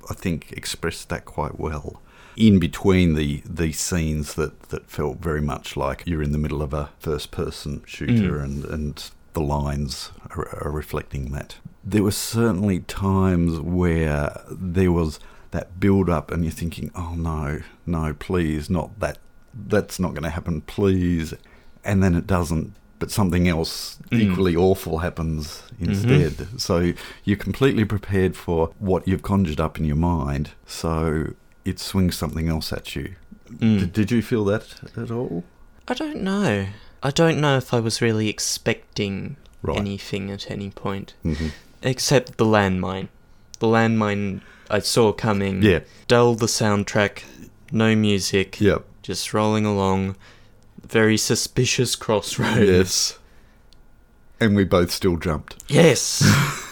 I 0.10 0.14
think, 0.14 0.52
expressed 0.54 1.10
that 1.10 1.26
quite 1.26 1.60
well. 1.60 2.02
In 2.36 2.60
between 2.60 3.16
the, 3.16 3.42
the 3.46 3.72
scenes 3.72 4.36
that, 4.36 4.70
that 4.70 4.90
felt 4.90 5.18
very 5.18 5.42
much 5.42 5.76
like 5.76 6.04
you're 6.06 6.22
in 6.22 6.32
the 6.32 6.38
middle 6.38 6.62
of 6.62 6.74
a 6.74 6.90
first 7.00 7.32
person 7.32 7.82
shooter 7.86 8.38
Mm. 8.40 8.44
and, 8.44 8.66
and 8.66 9.10
the 9.34 9.42
lines 9.42 10.12
are, 10.30 10.48
are 10.64 10.72
reflecting 10.72 11.32
that. 11.32 11.58
There 11.84 12.04
were 12.04 12.12
certainly 12.12 12.82
times 12.82 13.60
where 13.60 14.40
there 14.52 14.92
was 14.92 15.20
that 15.52 15.80
build 15.80 16.10
up 16.10 16.30
and 16.32 16.44
you're 16.44 16.52
thinking, 16.52 16.92
oh 16.96 17.16
no, 17.16 17.62
no, 17.86 18.14
please, 18.14 18.70
not 18.70 19.00
that. 19.00 19.18
That's 19.54 20.00
not 20.00 20.12
going 20.14 20.24
to 20.24 20.30
happen, 20.30 20.62
please. 20.62 21.34
And 21.84 22.04
then 22.04 22.14
it 22.16 22.28
doesn't, 22.28 22.74
but 23.00 23.12
something 23.12 23.48
else 23.48 23.98
Mm. 24.12 24.22
equally 24.22 24.56
awful 24.56 25.00
happens 25.00 25.64
instead. 25.80 26.48
So 26.60 26.94
you're 27.26 27.38
completely 27.38 27.84
prepared 27.86 28.36
for 28.38 28.72
what 28.80 29.06
you've 29.08 29.22
conjured 29.22 29.60
up 29.60 29.78
in 29.78 29.84
your 29.86 29.98
mind. 29.98 30.52
So 30.66 31.34
it 31.66 31.80
swings 31.80 32.16
something 32.16 32.48
else 32.48 32.72
at 32.72 32.96
you. 32.96 33.16
Mm. 33.52 33.80
Did, 33.80 33.94
did 33.94 34.12
you 34.12 34.22
feel 34.22 34.46
that 34.46 34.76
at 34.96 35.12
all? 35.12 35.44
I 35.88 35.94
don't 35.94 36.22
know. 36.22 36.68
I 37.04 37.12
don't 37.12 37.40
know 37.42 37.58
if 37.58 37.74
I 37.74 37.80
was 37.80 38.02
really 38.02 38.30
expecting 38.30 39.36
Right. 39.62 39.78
anything 39.78 40.32
at 40.32 40.50
any 40.50 40.70
point. 40.70 41.14
hmm 41.24 41.48
Except 41.84 42.38
the 42.38 42.46
landmine. 42.46 43.10
The 43.60 43.68
landmine 43.68 44.42
I 44.70 44.80
saw 44.80 45.12
coming. 45.12 45.62
Yeah. 45.62 45.80
Dull 46.08 46.36
the 46.36 46.48
soundtrack, 46.48 47.24
no 47.72 47.96
music. 47.96 48.60
Yep. 48.62 48.84
just 49.04 49.34
rolling 49.34 49.66
along 49.66 50.16
very 50.90 51.18
suspicious 51.18 51.96
crossroads. 51.96 52.60
Yes. 52.70 53.20
And 54.40 54.56
we 54.56 54.64
both 54.64 54.92
still 54.92 55.18
jumped. 55.18 55.56
Yes. 55.68 56.24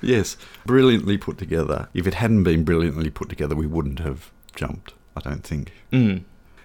Yes. 0.00 0.36
Brilliantly 0.66 1.16
put 1.16 1.38
together. 1.38 1.88
If 1.94 2.06
it 2.06 2.14
hadn't 2.14 2.42
been 2.44 2.62
brilliantly 2.62 3.08
put 3.08 3.30
together, 3.30 3.54
we 3.56 3.66
wouldn't 3.66 4.00
have 4.00 4.30
jumped, 4.54 4.92
I 5.16 5.20
don't 5.20 5.42
think. 5.42 5.72
mm. 5.90 6.22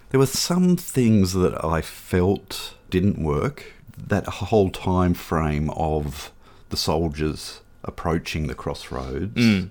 There 0.10 0.19
were 0.19 0.25
some 0.25 0.75
things 0.75 1.34
that 1.34 1.63
I 1.63 1.81
felt 1.81 2.74
didn't 2.89 3.24
work. 3.24 3.74
That 3.98 4.25
whole 4.27 4.69
time 4.72 5.13
frame 5.13 5.69
of 5.69 6.31
the 6.69 6.75
soldiers 6.77 7.62
approaching 7.84 8.48
the 8.48 8.55
crossroads 8.55 9.36
Mm. 9.36 9.69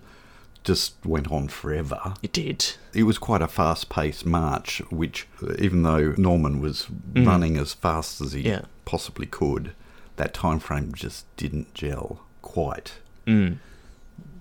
Just 0.69 0.95
went 1.05 1.31
on 1.33 1.49
forever. 1.49 2.15
It 2.23 2.33
did. 2.33 2.75
It 2.95 3.03
was 3.05 3.19
quite 3.19 3.43
a 3.43 3.49
fast 3.49 3.89
paced 3.89 4.25
march, 4.27 4.81
which, 4.91 5.27
even 5.59 5.83
though 5.83 6.15
Norman 6.17 6.61
was 6.61 6.87
Mm. 7.15 7.27
running 7.27 7.57
as 7.57 7.73
fast 7.75 8.21
as 8.21 8.33
he 8.33 8.43
Yeah. 8.43 8.63
possibly 8.85 9.27
could, 9.27 9.73
that 10.17 10.33
time 10.35 10.59
frame 10.61 10.93
just 10.95 11.25
didn't 11.37 11.73
gel 11.75 12.21
quite. 12.43 12.93
Mm. 13.27 13.59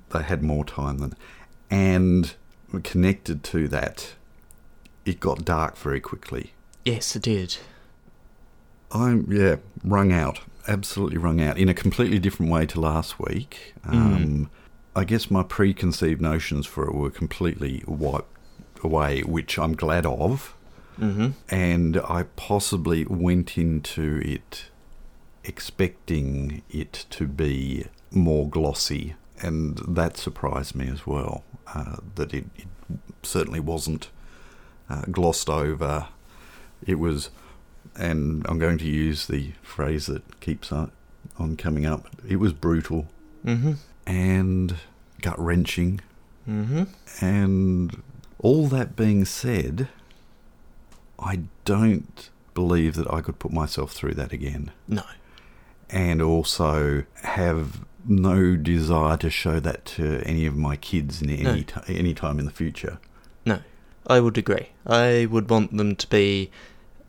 They 0.09 0.23
had 0.23 0.43
more 0.43 0.65
time 0.65 0.99
than. 0.99 1.13
And 1.71 2.33
connected 2.83 3.43
to 3.45 3.67
that, 3.69 4.13
it 5.05 5.19
got 5.19 5.45
dark 5.45 5.77
very 5.77 5.99
quickly. 6.01 6.53
Yes, 6.85 7.15
it 7.15 7.23
did. 7.23 7.57
I'm 8.91 9.27
yeah 9.29 9.57
wrung 9.83 10.11
out, 10.13 10.39
absolutely 10.67 11.17
wrung 11.17 11.41
out 11.41 11.57
in 11.57 11.67
a 11.69 11.73
completely 11.73 12.19
different 12.19 12.51
way 12.51 12.65
to 12.67 12.79
last 12.79 13.19
week. 13.19 13.73
Um, 13.85 14.49
I 14.97 15.03
guess 15.03 15.29
my 15.29 15.43
preconceived 15.43 16.21
notions 16.21 16.65
for 16.65 16.87
it 16.87 16.95
were 16.95 17.11
completely 17.11 17.83
wiped 17.85 18.35
away, 18.83 19.21
which 19.21 19.57
I'm 19.59 19.75
glad 19.75 20.05
of, 20.05 20.53
Mm-hmm. 20.99 21.27
and 21.49 21.97
I 21.97 22.23
possibly 22.35 23.05
went 23.05 23.55
into 23.55 24.19
it 24.25 24.65
expecting 25.43 26.63
it 26.71 27.05
to 27.11 27.27
be 27.27 27.85
more 28.11 28.49
glossy, 28.49 29.13
and 29.39 29.77
that 29.87 30.17
surprised 30.17 30.73
me 30.73 30.87
as 30.87 31.05
well. 31.05 31.43
Uh, 31.73 31.97
that 32.15 32.33
it, 32.33 32.45
it 32.55 32.67
certainly 33.21 33.59
wasn't 33.59 34.09
uh, 34.89 35.03
glossed 35.11 35.49
over. 35.49 36.07
It 36.85 36.95
was, 36.95 37.29
and 37.95 38.43
I'm 38.49 38.57
going 38.57 38.79
to 38.79 38.87
use 38.87 39.27
the 39.27 39.51
phrase 39.61 40.07
that 40.07 40.39
keeps 40.39 40.71
on, 40.71 40.91
coming 41.57 41.85
up. 41.85 42.07
It 42.27 42.37
was 42.37 42.53
brutal 42.53 43.07
Mm-hmm. 43.45 43.73
And 44.07 44.75
gut 45.21 45.37
wrenching. 45.37 45.99
Mm-hmm. 46.49 46.83
And 47.23 48.01
all 48.39 48.67
that 48.67 48.95
being 48.95 49.25
said, 49.25 49.89
I 51.19 51.41
don't 51.65 52.29
believe 52.53 52.95
that 52.95 53.11
I 53.11 53.21
could 53.21 53.37
put 53.37 53.51
myself 53.51 53.91
through 53.91 54.13
that 54.15 54.31
again. 54.31 54.71
No. 54.87 55.03
And 55.89 56.21
also 56.21 57.03
have 57.23 57.85
no 58.07 58.55
desire 58.55 59.17
to 59.17 59.29
show 59.29 59.59
that 59.59 59.85
to 59.85 60.21
any 60.25 60.45
of 60.45 60.55
my 60.55 60.77
kids 60.77 61.21
in 61.21 61.29
any, 61.29 61.43
No. 61.43 61.55
ti 61.61 61.97
any 61.99 62.13
time 62.13 62.39
in 62.39 62.45
the 62.45 62.51
future. 62.51 62.99
No. 63.45 63.59
I 64.07 64.21
would 64.21 64.37
agree. 64.37 64.69
I 64.85 65.27
would 65.29 65.49
want 65.49 65.75
them 65.75 65.95
to 65.97 66.07
be 66.09 66.49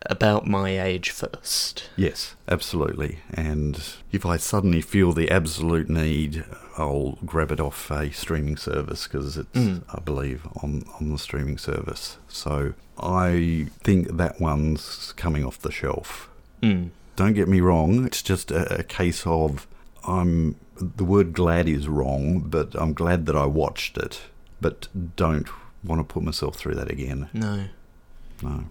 about 0.03 0.47
my 0.47 0.81
age 0.81 1.11
first. 1.11 1.89
Yes, 1.97 2.35
absolutely. 2.49 3.19
And 3.35 3.83
if 4.13 4.25
I 4.25 4.37
suddenly 4.37 4.81
feel 4.81 5.13
the 5.13 5.31
absolute 5.31 5.89
need, 5.91 6.45
I'll 6.77 7.19
grab 7.27 7.51
it 7.51 7.61
off 7.61 7.91
a 7.91 8.11
streaming 8.13 8.57
service 8.57 9.07
because 9.09 9.37
it's, 9.37 9.49
Mm. 9.51 9.83
I 9.93 10.01
believe, 10.01 10.47
on, 10.63 10.85
on 11.01 11.11
the 11.11 11.19
streaming 11.19 11.59
service. 11.59 12.19
So 12.29 12.75
I 13.01 13.69
think 13.83 14.17
that 14.17 14.41
one's 14.41 15.13
coming 15.17 15.45
off 15.45 15.59
the 15.59 15.73
shelf. 15.73 16.29
Mm. 16.63 16.91
don't 17.17 17.35
get 17.35 17.49
me 17.49 17.61
wrong. 17.61 18.05
It's 18.07 18.23
just 18.23 18.51
a, 18.51 18.81
a 18.81 18.83
case 18.83 19.25
of 19.27 19.67
I'm 20.07 20.57
the 20.81 21.05
word 21.05 21.33
glad 21.33 21.69
is 21.69 21.89
wrong, 21.89 22.41
but 22.41 22.75
I'm 22.77 22.95
glad 22.95 23.27
that 23.27 23.37
I 23.37 23.47
watched 23.47 23.99
it, 23.99 24.21
but 24.61 24.87
don't 25.17 25.49
want 25.85 26.01
to 26.01 26.05
put 26.05 26.23
myself 26.23 26.57
through 26.57 26.75
that 26.77 26.91
again. 26.91 27.29
No. 27.33 27.65
No. 28.43 28.65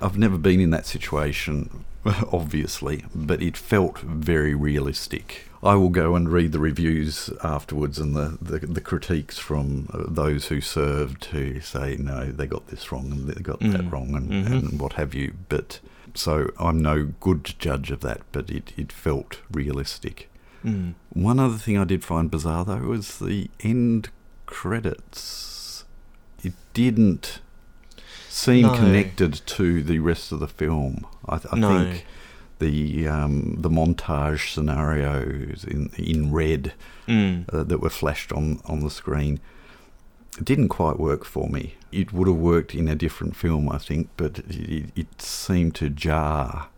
I've 0.00 0.18
never 0.18 0.36
been 0.38 0.60
in 0.60 0.70
that 0.70 0.86
situation, 0.86 1.84
obviously, 2.32 3.04
but 3.14 3.42
it 3.42 3.56
felt 3.56 3.98
very 4.00 4.54
realistic. 4.54 5.48
I 5.62 5.76
will 5.76 5.88
go 5.88 6.14
and 6.14 6.28
read 6.28 6.52
the 6.52 6.58
reviews 6.58 7.30
afterwards 7.42 7.98
and 7.98 8.14
the, 8.14 8.36
the, 8.42 8.58
the 8.66 8.80
critiques 8.82 9.38
from 9.38 9.88
uh, 9.94 10.04
those 10.08 10.48
who 10.48 10.60
served 10.60 11.24
who 11.26 11.60
say, 11.60 11.96
no, 11.98 12.26
they 12.30 12.46
got 12.46 12.66
this 12.66 12.92
wrong 12.92 13.10
and 13.10 13.26
they 13.28 13.40
got 13.40 13.60
that 13.60 13.68
Mm. 13.80 13.90
wrong 13.90 14.14
and, 14.14 14.30
Mhm. 14.30 14.46
and 14.70 14.78
what 14.80 14.94
have 14.94 15.14
you. 15.14 15.32
But 15.48 15.80
so 16.12 16.50
I'm 16.58 16.82
no 16.82 17.12
good 17.18 17.54
judge 17.58 17.90
of 17.90 18.00
that, 18.00 18.20
but 18.30 18.50
it, 18.50 18.74
it 18.76 18.92
felt 18.92 19.40
realistic. 19.50 20.28
Mm. 20.62 20.94
One 21.14 21.38
other 21.38 21.56
thing 21.56 21.78
I 21.78 21.84
did 21.84 22.04
find 22.04 22.30
bizarre 22.30 22.66
though 22.66 22.76
was 22.80 23.18
the 23.18 23.48
end 23.60 24.10
credits. 24.44 25.84
It 26.42 26.52
didn't 26.74 27.40
seem 28.34 28.62
No. 28.66 28.74
connected 28.74 29.32
to 29.56 29.82
the 29.90 29.98
rest 30.10 30.32
of 30.32 30.40
the 30.40 30.48
film. 30.48 31.06
I, 31.28 31.36
I 31.52 31.56
No. 31.58 31.68
think 31.68 32.06
the 32.58 33.06
um, 33.16 33.34
the 33.64 33.70
montage 33.70 34.42
scenarios 34.54 35.64
in 35.64 35.90
in 35.96 36.32
red 36.32 36.72
Mm. 37.06 37.44
uh, 37.52 37.62
that 37.64 37.80
were 37.80 37.90
flashed 38.02 38.32
on 38.32 38.60
on 38.64 38.80
the 38.80 38.90
screen 38.90 39.38
didn't 40.42 40.68
quite 40.80 40.98
work 40.98 41.24
for 41.24 41.48
me. 41.48 41.64
It 41.92 42.12
would 42.12 42.26
have 42.28 42.38
worked 42.54 42.74
in 42.74 42.88
a 42.88 42.96
different 42.96 43.36
film, 43.36 43.68
I 43.68 43.78
think, 43.78 44.08
but 44.16 44.38
it, 44.48 44.86
it 44.96 45.22
seemed 45.22 45.74
to 45.76 45.88
jar 45.90 46.68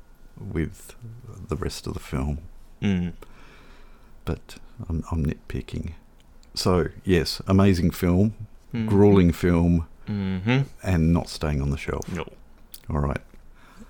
with 0.56 0.94
the 1.48 1.56
rest 1.56 1.86
of 1.86 1.94
the 1.94 2.00
film 2.00 2.38
Mm. 2.82 3.12
but 4.24 4.56
I'm, 4.88 5.02
I'm 5.10 5.24
nitpicking. 5.24 5.92
So, 6.54 6.72
yes, 7.04 7.40
amazing 7.46 7.90
film, 7.92 8.34
Mm. 8.74 8.86
grueling 8.88 9.32
film, 9.32 9.86
Mm-hmm. 10.06 10.62
and 10.82 11.12
not 11.12 11.28
staying 11.28 11.60
on 11.62 11.70
the 11.70 11.76
shelf. 11.76 12.10
No. 12.12 12.24
All 12.88 13.00
right. 13.00 13.20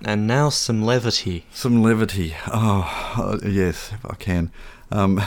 And 0.04 0.26
now 0.26 0.50
some 0.50 0.82
levity. 0.84 1.46
Some 1.52 1.82
levity. 1.82 2.34
Oh, 2.48 3.14
uh, 3.16 3.38
yes, 3.48 3.92
if 3.92 4.04
I 4.04 4.14
can. 4.14 4.50
Um, 4.90 5.22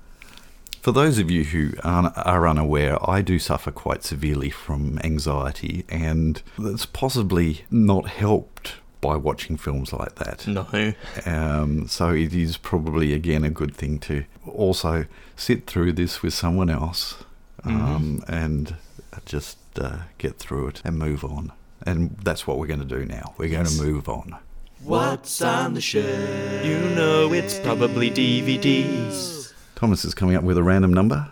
for 0.80 0.92
those 0.92 1.18
of 1.18 1.30
you 1.30 1.44
who 1.44 1.72
are 1.82 2.46
unaware, 2.46 2.98
I 3.08 3.22
do 3.22 3.38
suffer 3.38 3.70
quite 3.70 4.04
severely 4.04 4.50
from 4.50 4.98
anxiety, 5.02 5.84
and 5.88 6.42
that's 6.58 6.86
possibly 6.86 7.64
not 7.70 8.08
helped 8.08 8.74
by 9.00 9.16
watching 9.16 9.56
films 9.56 9.92
like 9.92 10.16
that. 10.16 10.46
No. 10.46 10.94
Um, 11.24 11.86
so 11.88 12.10
it 12.10 12.34
is 12.34 12.56
probably 12.56 13.12
again 13.12 13.44
a 13.44 13.50
good 13.50 13.74
thing 13.74 13.98
to 14.00 14.24
also 14.46 15.06
sit 15.36 15.66
through 15.66 15.92
this 15.92 16.22
with 16.22 16.34
someone 16.34 16.70
else 16.70 17.16
um, 17.64 18.24
and 18.28 18.76
just 19.24 19.58
uh, 19.78 19.98
get 20.18 20.38
through 20.38 20.68
it 20.68 20.82
and 20.84 20.98
move 20.98 21.24
on. 21.24 21.52
And 21.84 22.16
that's 22.22 22.46
what 22.46 22.58
we're 22.58 22.66
going 22.66 22.80
to 22.80 22.86
do 22.86 23.04
now. 23.04 23.34
We're 23.38 23.50
going 23.50 23.66
to 23.66 23.82
move 23.82 24.08
on. 24.08 24.36
What's 24.82 25.40
on 25.42 25.74
the 25.74 25.80
shelf? 25.80 26.64
You 26.64 26.78
know 26.94 27.32
it's 27.32 27.58
probably 27.60 28.10
DVDs. 28.10 29.52
Thomas 29.74 30.04
is 30.04 30.14
coming 30.14 30.36
up 30.36 30.44
with 30.44 30.56
a 30.56 30.62
random 30.62 30.92
number 30.92 31.28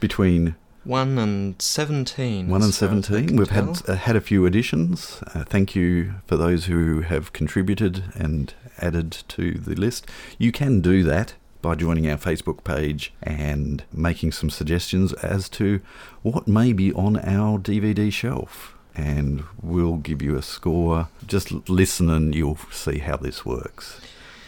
between 0.00 0.56
1 0.84 1.18
and 1.18 1.60
17. 1.60 2.48
1 2.48 2.62
and 2.62 2.68
as 2.68 2.78
far 2.78 2.88
as 2.88 2.92
I 2.92 3.08
17. 3.08 3.36
We've 3.36 3.48
tell. 3.48 3.74
had 3.74 3.88
uh, 3.88 3.94
had 3.96 4.16
a 4.16 4.20
few 4.20 4.46
additions. 4.46 5.22
Uh, 5.34 5.44
thank 5.44 5.74
you 5.76 6.14
for 6.26 6.36
those 6.36 6.64
who 6.64 7.02
have 7.02 7.32
contributed 7.32 8.04
and 8.14 8.54
added 8.78 9.12
to 9.28 9.52
the 9.52 9.74
list. 9.74 10.06
You 10.38 10.50
can 10.50 10.80
do 10.80 11.02
that 11.04 11.34
by 11.60 11.74
joining 11.74 12.08
our 12.08 12.16
Facebook 12.16 12.64
page 12.64 13.12
and 13.22 13.84
making 13.92 14.32
some 14.32 14.50
suggestions 14.50 15.12
as 15.14 15.48
to 15.50 15.80
what 16.22 16.46
may 16.48 16.72
be 16.72 16.92
on 16.92 17.16
our 17.18 17.58
DVD 17.58 18.12
shelf. 18.12 18.74
And 18.94 19.44
we'll 19.62 19.96
give 19.98 20.22
you 20.22 20.36
a 20.36 20.42
score. 20.42 21.08
Just 21.26 21.68
listen 21.68 22.10
and 22.10 22.34
you'll 22.34 22.58
see 22.72 22.98
how 22.98 23.16
this 23.16 23.44
works. 23.46 24.00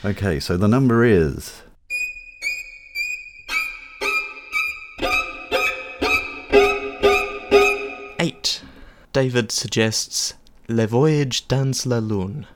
Okay, 0.05 0.41
so 0.41 0.57
the 0.57 0.67
number 0.69 1.05
is 1.05 1.63
8. 8.19 8.63
David 9.13 9.51
suggests 9.53 10.35
Le 10.69 10.87
Voyage 10.87 11.49
dans 11.49 11.87
la 11.87 11.99
Lune. 11.99 12.47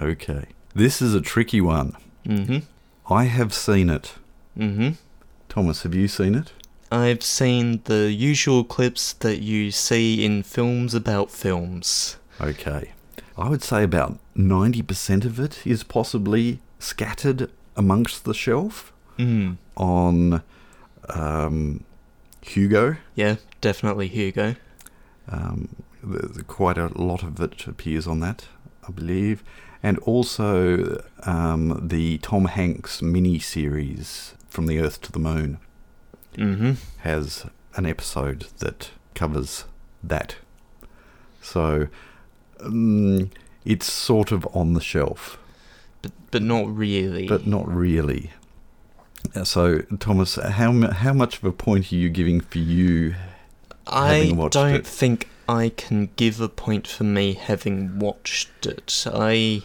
okay. 0.00 0.46
This 0.74 1.00
is 1.00 1.14
a 1.14 1.20
tricky 1.20 1.60
one. 1.60 1.96
Mm-hmm. 2.26 2.58
I 3.08 3.24
have 3.24 3.52
seen 3.52 3.90
it. 3.90 4.14
Mm-hmm. 4.58 4.90
Thomas, 5.48 5.82
have 5.82 5.94
you 5.94 6.08
seen 6.08 6.34
it? 6.34 6.52
I've 6.90 7.22
seen 7.22 7.80
the 7.84 8.12
usual 8.12 8.64
clips 8.64 9.12
that 9.14 9.40
you 9.40 9.70
see 9.70 10.24
in 10.24 10.42
films 10.42 10.94
about 10.94 11.30
films. 11.30 12.16
Okay. 12.40 12.92
I 13.36 13.48
would 13.48 13.62
say 13.62 13.82
about 13.82 14.18
90% 14.36 15.24
of 15.24 15.40
it 15.40 15.66
is 15.66 15.82
possibly 15.82 16.60
scattered 16.78 17.50
amongst 17.76 18.24
the 18.24 18.34
shelf 18.34 18.92
Mm. 19.18 19.58
on 19.76 20.42
um, 21.08 21.84
Hugo. 22.42 22.96
Yeah, 23.14 23.36
definitely 23.60 24.08
Hugo. 24.08 24.56
Um, 25.28 25.68
quite 26.48 26.76
a 26.78 26.88
lot 27.00 27.22
of 27.22 27.38
it 27.40 27.66
appears 27.68 28.06
on 28.08 28.18
that, 28.20 28.46
I 28.86 28.90
believe. 28.90 29.44
And 29.84 29.98
also 29.98 31.04
um, 31.24 31.78
the 31.88 32.16
Tom 32.18 32.46
Hanks 32.46 33.02
mini 33.02 33.38
series 33.38 34.34
From 34.48 34.66
the 34.66 34.78
Earth 34.80 35.00
to 35.02 35.12
the 35.12 35.18
Moon 35.18 35.58
Mm-hmm. 36.36 36.72
has 37.02 37.46
an 37.76 37.86
episode 37.86 38.46
that 38.58 38.90
covers 39.14 39.66
that. 40.02 40.36
So 41.42 41.86
um, 42.60 43.30
it's 43.64 43.92
sort 43.92 44.32
of 44.32 44.44
on 44.52 44.72
the 44.74 44.80
shelf. 44.80 45.38
But 46.02 46.10
but 46.32 46.42
not 46.42 46.66
really. 46.74 47.28
but 47.28 47.46
not 47.46 47.68
really. 47.68 48.32
Uh, 49.36 49.44
So, 49.44 49.82
Thomas, 50.00 50.34
how 50.36 50.72
how 50.90 51.12
much 51.12 51.36
of 51.38 51.44
a 51.44 51.52
point 51.52 51.92
are 51.92 51.96
you 51.96 52.08
giving 52.10 52.40
for 52.40 52.58
you? 52.58 53.14
I 53.86 54.32
don't 54.50 54.74
it. 54.74 54.86
think 54.86 55.28
I 55.48 55.70
can 55.76 56.10
give 56.16 56.40
a 56.40 56.48
point 56.48 56.86
for 56.86 57.04
me 57.04 57.34
having 57.34 57.98
watched 57.98 58.64
it. 58.66 59.04
I 59.12 59.62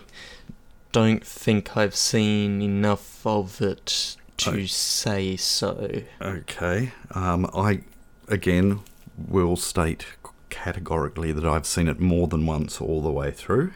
don't 0.91 1.25
think 1.25 1.77
I've 1.77 1.95
seen 1.95 2.61
enough 2.61 3.25
of 3.25 3.61
it 3.61 4.15
to 4.37 4.61
Oh. 4.61 4.65
say 4.65 5.35
so. 5.37 6.01
Okay, 6.21 6.91
um, 7.11 7.49
I 7.55 7.81
again 8.27 8.81
will 9.17 9.55
state 9.55 10.05
categorically 10.49 11.31
that 11.31 11.45
I've 11.45 11.65
seen 11.65 11.87
it 11.87 11.99
more 11.99 12.27
than 12.27 12.45
once 12.45 12.81
all 12.81 13.01
the 13.01 13.11
way 13.11 13.31
through. 13.31 13.71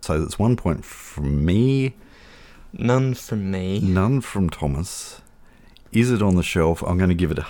So 0.00 0.20
that's 0.20 0.38
one 0.38 0.56
point 0.56 0.84
from 0.84 1.44
me, 1.44 1.94
None 2.72 3.14
from 3.14 3.50
me. 3.50 3.80
none 3.80 4.20
from 4.20 4.50
Thomas. 4.50 5.20
Is 5.92 6.10
it 6.10 6.20
on 6.22 6.34
the 6.36 6.42
shelf? 6.42 6.82
I'm 6.82 6.98
going 6.98 7.08
to 7.10 7.14
give 7.14 7.30
it 7.30 7.38
a 7.38 7.46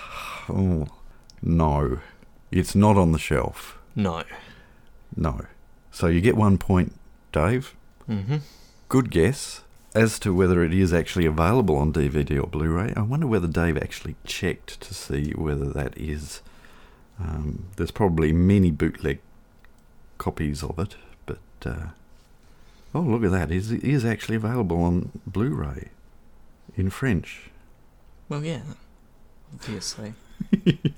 oh, 0.49 0.87
no. 1.43 1.99
It's 2.53 2.75
not 2.75 2.97
on 2.97 3.13
the 3.13 3.19
shelf. 3.19 3.76
No. 3.97 4.23
No. 5.17 5.47
So 5.91 6.07
you 6.07 6.21
get 6.21 6.37
one 6.37 6.59
point, 6.59 6.93
Dave. 7.33 7.75
Mm-hmm. 8.09 8.37
good 8.89 9.11
guess 9.11 9.63
as 9.93 10.21
to 10.21 10.33
whether 10.33 10.63
it 10.63 10.73
is 10.73 10.93
actually 10.93 11.27
available 11.27 11.77
on 11.77 11.93
DVD 11.93 12.41
or 12.41 12.47
Blu-ray. 12.47 12.93
I 12.95 13.03
wonder 13.03 13.27
whether 13.27 13.49
Dave 13.49 13.77
actually 13.77 14.15
checked 14.25 14.81
to 14.83 14.95
see 14.95 15.33
whether 15.33 15.65
that 15.71 15.97
is. 15.99 16.41
Um, 17.19 17.65
there's 17.77 17.91
probably 17.91 18.33
many 18.33 18.71
bootleg 18.71 19.19
copies 20.19 20.63
of 20.63 20.79
it, 20.79 20.95
but 21.25 21.39
uh, 21.65 21.89
oh, 22.95 23.01
look 23.01 23.25
at 23.25 23.31
that! 23.31 23.51
It 23.51 23.57
is 23.57 23.73
it 23.73 23.83
is 23.83 24.05
actually 24.05 24.37
available 24.37 24.83
on 24.83 25.11
Blu-ray 25.27 25.89
in 26.77 26.91
French. 26.91 27.51
Well, 28.29 28.45
yeah. 28.45 28.61
Obviously. 29.55 30.13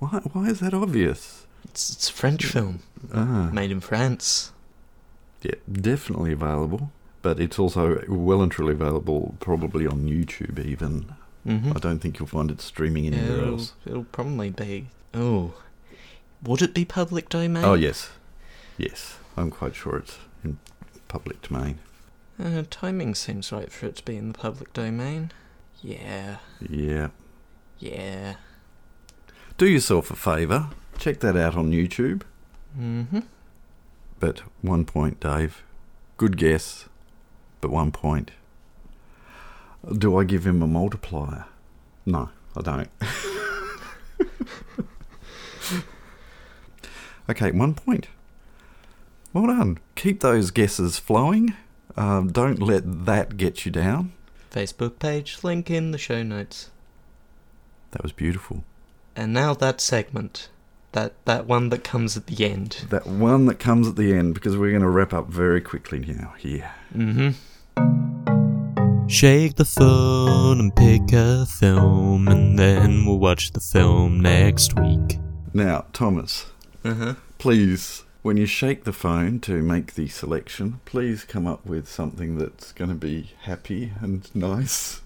Why? 0.00 0.20
Why 0.32 0.48
is 0.48 0.60
that 0.60 0.74
obvious? 0.74 1.46
It's, 1.70 1.90
it's 1.90 2.10
a 2.10 2.12
French 2.12 2.44
film. 2.46 2.80
Ah, 3.14 3.48
Made 3.52 3.70
in 3.70 3.80
France. 3.80 4.50
yeah, 5.42 5.54
definitely 5.70 6.32
available, 6.32 6.90
but 7.22 7.38
it's 7.40 7.58
also 7.58 8.02
well 8.08 8.42
and 8.42 8.50
truly 8.50 8.72
available, 8.72 9.36
probably 9.40 9.86
on 9.86 10.06
YouTube 10.08 10.58
even. 10.64 11.14
Mm-hmm. 11.46 11.70
I 11.74 11.80
don't 11.80 12.00
think 12.00 12.18
you'll 12.18 12.28
find 12.28 12.50
it 12.50 12.60
streaming 12.60 13.06
anywhere 13.06 13.38
it'll, 13.38 13.54
else. 13.54 13.72
it'll 13.86 14.04
probably 14.04 14.50
be. 14.50 14.88
Oh. 15.14 15.54
Would 16.42 16.60
it 16.62 16.74
be 16.74 16.84
public 16.84 17.28
domain? 17.28 17.64
Oh 17.64 17.74
yes, 17.74 18.10
yes. 18.76 19.16
I'm 19.36 19.50
quite 19.50 19.74
sure 19.74 19.96
it's 19.98 20.18
in 20.44 20.58
public 21.08 21.40
domain. 21.42 21.78
Uh, 22.42 22.64
timing 22.70 23.14
seems 23.14 23.52
right 23.52 23.70
for 23.70 23.86
it 23.86 23.96
to 23.96 24.04
be 24.04 24.16
in 24.16 24.32
the 24.32 24.38
public 24.38 24.72
domain. 24.72 25.30
Yeah. 25.82 26.38
Yeah. 26.68 27.08
Yeah. 27.78 28.34
Do 29.56 29.66
yourself 29.68 30.10
a 30.10 30.16
favour. 30.16 30.68
Check 31.00 31.18
that 31.20 31.34
out 31.34 31.56
on 31.56 31.72
YouTube. 31.72 32.20
Mm-hmm. 32.78 33.20
But 34.18 34.42
one 34.60 34.84
point, 34.84 35.18
Dave. 35.18 35.62
Good 36.18 36.36
guess. 36.36 36.90
but 37.62 37.70
one 37.70 37.90
point. 37.90 38.32
Do 39.96 40.18
I 40.18 40.24
give 40.24 40.46
him 40.46 40.62
a 40.62 40.66
multiplier? 40.66 41.46
No, 42.04 42.28
I 42.54 42.60
don't. 42.60 42.90
okay, 47.30 47.50
one 47.50 47.72
point. 47.72 48.08
Well 49.32 49.46
done. 49.46 49.78
Keep 49.94 50.20
those 50.20 50.50
guesses 50.50 50.98
flowing. 50.98 51.54
Um, 51.96 52.30
don't 52.30 52.60
let 52.60 53.06
that 53.06 53.38
get 53.38 53.64
you 53.64 53.72
down. 53.72 54.12
Facebook 54.50 54.98
page, 54.98 55.38
link 55.42 55.70
in 55.70 55.92
the 55.92 55.98
show 55.98 56.22
notes. 56.22 56.68
That 57.92 58.02
was 58.02 58.12
beautiful. 58.12 58.64
And 59.16 59.32
now 59.32 59.54
that 59.54 59.80
segment. 59.80 60.50
That 60.92 61.12
that 61.24 61.46
one 61.46 61.68
that 61.68 61.84
comes 61.84 62.16
at 62.16 62.26
the 62.26 62.44
end. 62.44 62.84
That 62.90 63.06
one 63.06 63.46
that 63.46 63.58
comes 63.60 63.86
at 63.86 63.96
the 63.96 64.12
end, 64.12 64.34
because 64.34 64.56
we're 64.56 64.70
going 64.70 64.82
to 64.82 64.88
wrap 64.88 65.12
up 65.12 65.28
very 65.28 65.60
quickly 65.60 66.00
now 66.00 66.34
here. 66.38 66.70
Mm-hmm. 66.94 67.30
Shake 69.06 69.56
the 69.56 69.64
phone 69.64 70.60
and 70.60 70.74
pick 70.74 71.12
a 71.12 71.44
film, 71.46 72.28
and 72.28 72.58
then 72.58 73.04
we'll 73.06 73.18
watch 73.18 73.52
the 73.52 73.60
film 73.60 74.20
next 74.20 74.78
week. 74.78 75.18
Now, 75.52 75.86
Thomas, 75.92 76.46
Uh-huh. 76.84 77.14
please, 77.38 78.04
when 78.22 78.36
you 78.36 78.46
shake 78.46 78.84
the 78.84 78.92
phone 78.92 79.40
to 79.40 79.62
make 79.62 79.94
the 79.94 80.06
selection, 80.08 80.80
please 80.84 81.24
come 81.24 81.46
up 81.46 81.66
with 81.66 81.88
something 81.88 82.38
that's 82.38 82.70
going 82.72 82.90
to 82.90 82.94
be 82.96 83.32
happy 83.42 83.92
and 84.00 84.32
nice. 84.34 85.00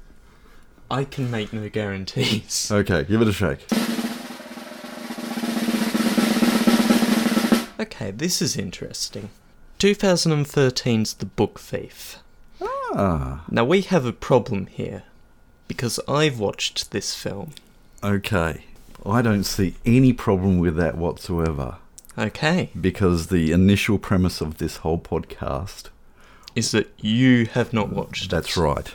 I 0.90 1.04
can 1.04 1.30
make 1.30 1.52
no 1.54 1.68
guarantees. 1.70 2.70
Okay, 2.70 3.04
give 3.04 3.22
it 3.22 3.28
a 3.28 3.32
shake. 3.32 3.66
Okay, 7.84 8.10
this 8.10 8.40
is 8.40 8.56
interesting. 8.56 9.28
2013's 9.78 11.14
The 11.14 11.26
Book 11.26 11.60
Thief. 11.60 12.16
Ah, 12.94 13.44
Now 13.50 13.64
we 13.64 13.82
have 13.82 14.06
a 14.06 14.12
problem 14.12 14.66
here 14.66 15.02
because 15.68 16.00
I've 16.08 16.38
watched 16.38 16.90
this 16.92 17.14
film. 17.14 17.50
okay. 18.02 18.64
I 19.04 19.20
don't 19.20 19.44
see 19.44 19.74
any 19.84 20.14
problem 20.14 20.58
with 20.60 20.76
that 20.76 20.96
whatsoever 20.96 21.76
Okay, 22.16 22.70
because 22.80 23.26
the 23.26 23.52
initial 23.52 23.98
premise 23.98 24.40
of 24.40 24.56
this 24.56 24.76
whole 24.78 24.98
podcast 24.98 25.90
is 26.54 26.70
that 26.70 26.90
you 26.98 27.44
have 27.46 27.74
not 27.74 27.90
watched 27.90 28.30
That's 28.30 28.56
it. 28.56 28.60
right. 28.60 28.94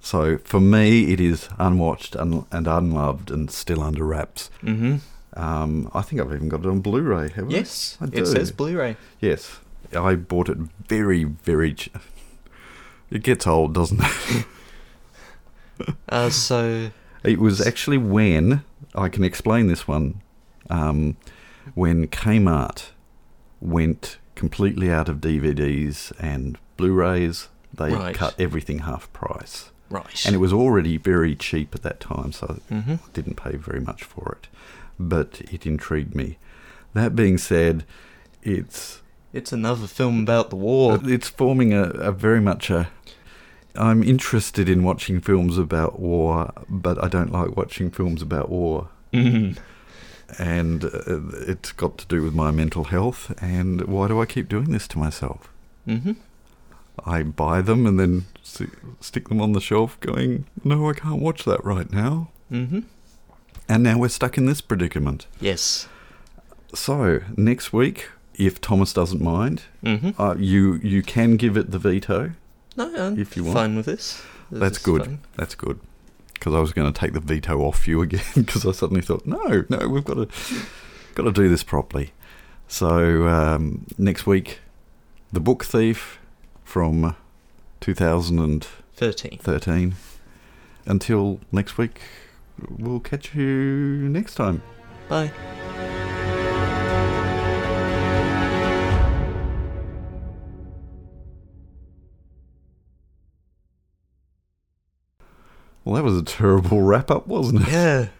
So 0.00 0.38
for 0.44 0.60
me, 0.60 1.12
it 1.12 1.18
is 1.18 1.48
unwatched 1.58 2.14
un- 2.14 2.46
and 2.52 2.68
unloved 2.68 3.32
and 3.32 3.50
still 3.50 3.82
under 3.82 4.04
wraps. 4.04 4.48
Mm-hmm. 4.62 4.96
Um, 5.34 5.90
I 5.94 6.02
think 6.02 6.20
I've 6.20 6.32
even 6.32 6.48
got 6.48 6.60
it 6.60 6.66
on 6.66 6.80
Blu-ray. 6.80 7.30
Have 7.30 7.48
I? 7.48 7.52
Yes, 7.52 7.96
I 8.00 8.06
it 8.12 8.26
says 8.26 8.50
Blu-ray. 8.50 8.96
Yes, 9.20 9.58
I 9.96 10.14
bought 10.16 10.48
it 10.48 10.58
very, 10.88 11.24
very. 11.24 11.74
Ch- 11.74 11.90
it 13.10 13.22
gets 13.22 13.46
old, 13.46 13.74
doesn't 13.74 14.00
it? 14.02 14.44
Uh, 16.10 16.28
so 16.28 16.90
it 17.24 17.38
was 17.38 17.66
actually 17.66 17.96
when 17.96 18.62
I 18.94 19.08
can 19.08 19.24
explain 19.24 19.66
this 19.68 19.88
one. 19.88 20.20
Um, 20.68 21.16
when 21.74 22.06
Kmart 22.08 22.90
went 23.60 24.18
completely 24.34 24.90
out 24.90 25.08
of 25.08 25.16
DVDs 25.22 26.12
and 26.20 26.58
Blu-rays, 26.76 27.48
they 27.72 27.94
Right. 27.94 28.14
cut 28.14 28.34
everything 28.38 28.80
half 28.80 29.10
price. 29.14 29.70
right, 29.88 30.24
and 30.26 30.34
it 30.34 30.38
was 30.38 30.52
already 30.52 30.96
very 30.98 31.34
cheap 31.34 31.74
at 31.74 31.82
that 31.82 31.98
time, 31.98 32.32
so 32.32 32.60
hmm 32.68 32.92
I 32.92 32.98
didn't 33.12 33.34
pay 33.36 33.56
very 33.56 33.80
much 33.80 34.04
for 34.04 34.36
it. 34.40 34.48
But 35.02 35.40
it 35.50 35.64
intrigued 35.66 36.14
me. 36.14 36.36
That 36.92 37.16
being 37.16 37.38
said, 37.38 37.84
it's 38.42 39.00
It's 39.32 39.52
another 39.52 39.86
film 39.86 40.20
about 40.22 40.50
the 40.50 40.56
war. 40.56 40.98
it's 41.04 41.28
forming 41.28 41.72
a, 41.72 41.84
a 41.84 42.12
very 42.12 42.40
much 42.40 42.68
a. 42.70 42.88
I'm 43.76 44.02
interested 44.02 44.68
in 44.68 44.82
watching 44.82 45.20
films 45.20 45.56
about 45.56 45.98
war, 46.00 46.52
but 46.68 47.02
I 47.02 47.08
don't 47.08 47.32
like 47.32 47.56
watching 47.56 47.90
films 47.90 48.20
about 48.22 48.48
war, 48.50 48.88
Mm. 49.12 49.56
and 50.38 50.84
uh, 50.84 50.90
it's 51.46 51.72
got 51.72 51.96
to 51.98 52.06
do 52.06 52.22
with 52.22 52.34
my 52.34 52.50
mental 52.50 52.84
health. 52.84 53.32
And 53.40 53.82
why 53.82 54.08
do 54.08 54.20
I 54.20 54.26
keep 54.26 54.48
doing 54.48 54.70
this 54.72 54.86
to 54.88 54.98
myself? 54.98 55.48
Mm-hmm. 55.86 56.12
I 57.06 57.22
buy 57.22 57.62
them 57.62 57.86
and 57.86 57.98
then 57.98 58.24
stick 58.42 59.28
them 59.28 59.40
on 59.40 59.52
the 59.52 59.60
shelf, 59.60 59.98
going, 60.00 60.44
"No, 60.64 60.90
I 60.90 60.92
can't 60.92 61.22
watch 61.22 61.44
that 61.44 61.64
right 61.64 61.90
now." 61.92 62.28
Mm-hmm. 62.52 62.80
And 63.70 63.84
now 63.84 63.96
we're 63.98 64.08
stuck 64.08 64.36
in 64.36 64.46
this 64.46 64.60
predicament. 64.60 65.26
Yes. 65.40 65.88
So 66.74 67.20
next 67.36 67.72
week, 67.72 68.08
if 68.34 68.60
Thomas 68.60 68.92
doesn't 68.92 69.22
mind, 69.22 69.62
Mm-hmm. 69.84 70.20
uh, 70.20 70.34
you 70.34 70.74
you 70.82 71.02
can 71.02 71.36
give 71.36 71.56
it 71.56 71.70
the 71.70 71.78
veto. 71.78 72.32
No, 72.76 72.92
I'm 73.06 73.18
If 73.18 73.36
you 73.36 73.44
want. 73.44 73.54
fine 73.54 73.76
with 73.76 73.86
this. 73.86 74.22
This 74.50 74.60
That's 74.60 74.78
good. 74.78 75.04
fine. 75.04 75.18
That's 75.36 75.54
good. 75.54 75.78
Because 76.34 76.54
I 76.54 76.58
was 76.60 76.72
going 76.72 76.92
to 76.92 76.98
take 77.00 77.12
the 77.12 77.20
veto 77.20 77.60
off 77.60 77.86
you 77.86 78.00
again. 78.02 78.22
Because 78.34 78.66
I 78.66 78.72
suddenly 78.72 79.02
thought, 79.02 79.24
no, 79.26 79.64
no, 79.68 79.86
we've 79.88 80.04
got 80.04 80.14
to 80.14 80.28
got 81.14 81.24
to 81.24 81.32
do 81.32 81.48
this 81.48 81.62
properly. 81.62 82.10
So 82.66 83.26
um, 83.28 83.86
next 83.98 84.26
week, 84.26 84.58
the 85.32 85.40
Book 85.40 85.64
Thief 85.64 86.18
from 86.64 87.14
2013. 87.80 89.38
Thirteen. 89.38 89.94
Until 90.86 91.40
next 91.52 91.78
week, 91.78 92.00
we'll 92.68 93.00
catch 93.00 93.34
you 93.34 94.08
next 94.08 94.34
time. 94.34 94.62
Bye. 95.08 95.32
Well, 105.84 105.94
that 105.96 106.04
was 106.04 106.16
a 106.16 106.22
terrible 106.22 106.82
wrap 106.82 107.10
up, 107.10 107.26
wasn't 107.26 107.62
it? 107.62 107.72
Yeah. 107.72 108.08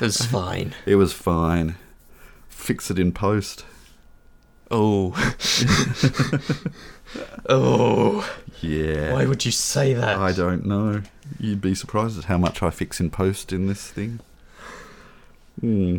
It 0.00 0.06
was 0.06 0.26
fine. 0.26 0.74
It 0.86 0.96
was 0.96 1.12
fine. 1.12 1.76
Fix 2.48 2.90
it 2.90 2.98
in 2.98 3.12
post. 3.12 3.64
Oh. 4.76 5.12
oh. 7.48 8.28
Yeah. 8.60 9.12
Why 9.12 9.24
would 9.26 9.44
you 9.44 9.52
say 9.52 9.94
that? 9.94 10.18
I 10.18 10.32
don't 10.32 10.66
know. 10.66 11.02
You'd 11.38 11.60
be 11.60 11.74
surprised 11.76 12.18
at 12.18 12.24
how 12.24 12.38
much 12.38 12.60
I 12.62 12.70
fix 12.70 12.98
in 12.98 13.10
post 13.10 13.52
in 13.52 13.66
this 13.68 13.88
thing. 13.88 14.18
Hmm. 15.60 15.98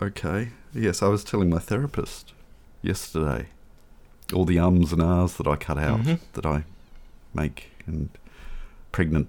Okay. 0.00 0.48
Yes, 0.72 1.02
I 1.02 1.08
was 1.08 1.24
telling 1.24 1.50
my 1.50 1.58
therapist 1.58 2.32
yesterday 2.80 3.46
all 4.32 4.44
the 4.46 4.58
ums 4.58 4.92
and 4.92 5.02
ahs 5.02 5.36
that 5.36 5.46
I 5.46 5.56
cut 5.56 5.76
out 5.76 6.00
Mhm. 6.00 6.20
that 6.32 6.46
I 6.46 6.64
make 7.34 7.70
and 7.86 8.08
pregnant 8.92 9.28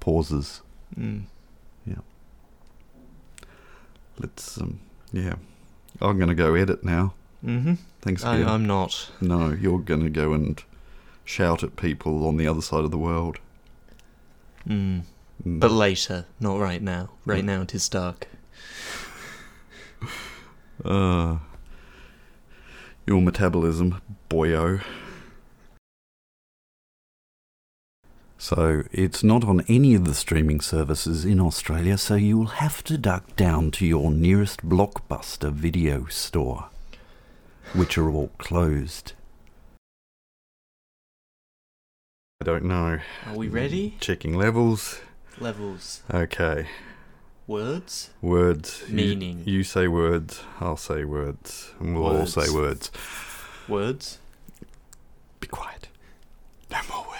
pauses. 0.00 0.62
Mm. 0.98 1.24
Let's 4.18 4.60
um 4.60 4.78
yeah. 5.12 5.34
I'm 6.02 6.18
gonna 6.18 6.34
go 6.34 6.54
edit 6.54 6.84
now. 6.84 7.14
Mm-hmm. 7.44 7.74
Thanks 8.00 8.24
I. 8.24 8.42
I'm 8.42 8.66
not. 8.66 9.10
No, 9.20 9.50
you're 9.50 9.78
gonna 9.78 10.10
go 10.10 10.32
and 10.32 10.62
shout 11.24 11.62
at 11.62 11.76
people 11.76 12.26
on 12.26 12.36
the 12.36 12.46
other 12.46 12.62
side 12.62 12.84
of 12.84 12.90
the 12.90 12.98
world. 12.98 13.38
Mm. 14.68 15.02
Mm. 15.46 15.60
But 15.60 15.70
later, 15.70 16.26
not 16.40 16.58
right 16.58 16.82
now. 16.82 17.10
Right 17.24 17.44
now 17.44 17.62
it 17.62 17.74
is 17.74 17.88
dark. 17.88 18.28
Uh, 20.84 21.38
your 23.06 23.20
metabolism, 23.20 24.00
boyo. 24.28 24.82
So 28.42 28.82
it's 28.90 29.22
not 29.22 29.44
on 29.44 29.60
any 29.68 29.94
of 29.94 30.04
the 30.04 30.14
streaming 30.14 30.60
services 30.60 31.24
in 31.24 31.38
Australia, 31.38 31.96
so 31.96 32.16
you 32.16 32.36
will 32.36 32.58
have 32.58 32.82
to 32.82 32.98
duck 32.98 33.36
down 33.36 33.70
to 33.70 33.86
your 33.86 34.10
nearest 34.10 34.68
blockbuster 34.68 35.52
video 35.52 36.06
store, 36.06 36.68
which 37.72 37.96
are 37.96 38.10
all 38.10 38.32
closed. 38.38 39.12
I 42.40 42.44
don't 42.44 42.64
know. 42.64 42.98
Are 43.28 43.36
we 43.36 43.46
ready? 43.46 43.90
Mm, 43.90 44.00
checking 44.00 44.36
levels. 44.36 45.00
Levels. 45.38 46.02
Okay. 46.12 46.66
Words? 47.46 48.10
Words. 48.20 48.82
Meaning. 48.88 49.44
You, 49.46 49.58
you 49.58 49.62
say 49.62 49.86
words, 49.86 50.42
I'll 50.60 50.76
say 50.76 51.04
words, 51.04 51.70
and 51.78 51.94
we'll 51.94 52.12
words. 52.12 52.36
all 52.36 52.42
say 52.42 52.52
words. 52.52 52.90
Words? 53.68 54.18
Be 55.38 55.46
quiet. 55.46 55.86
No 56.72 56.78
more 56.90 57.02
words. 57.02 57.11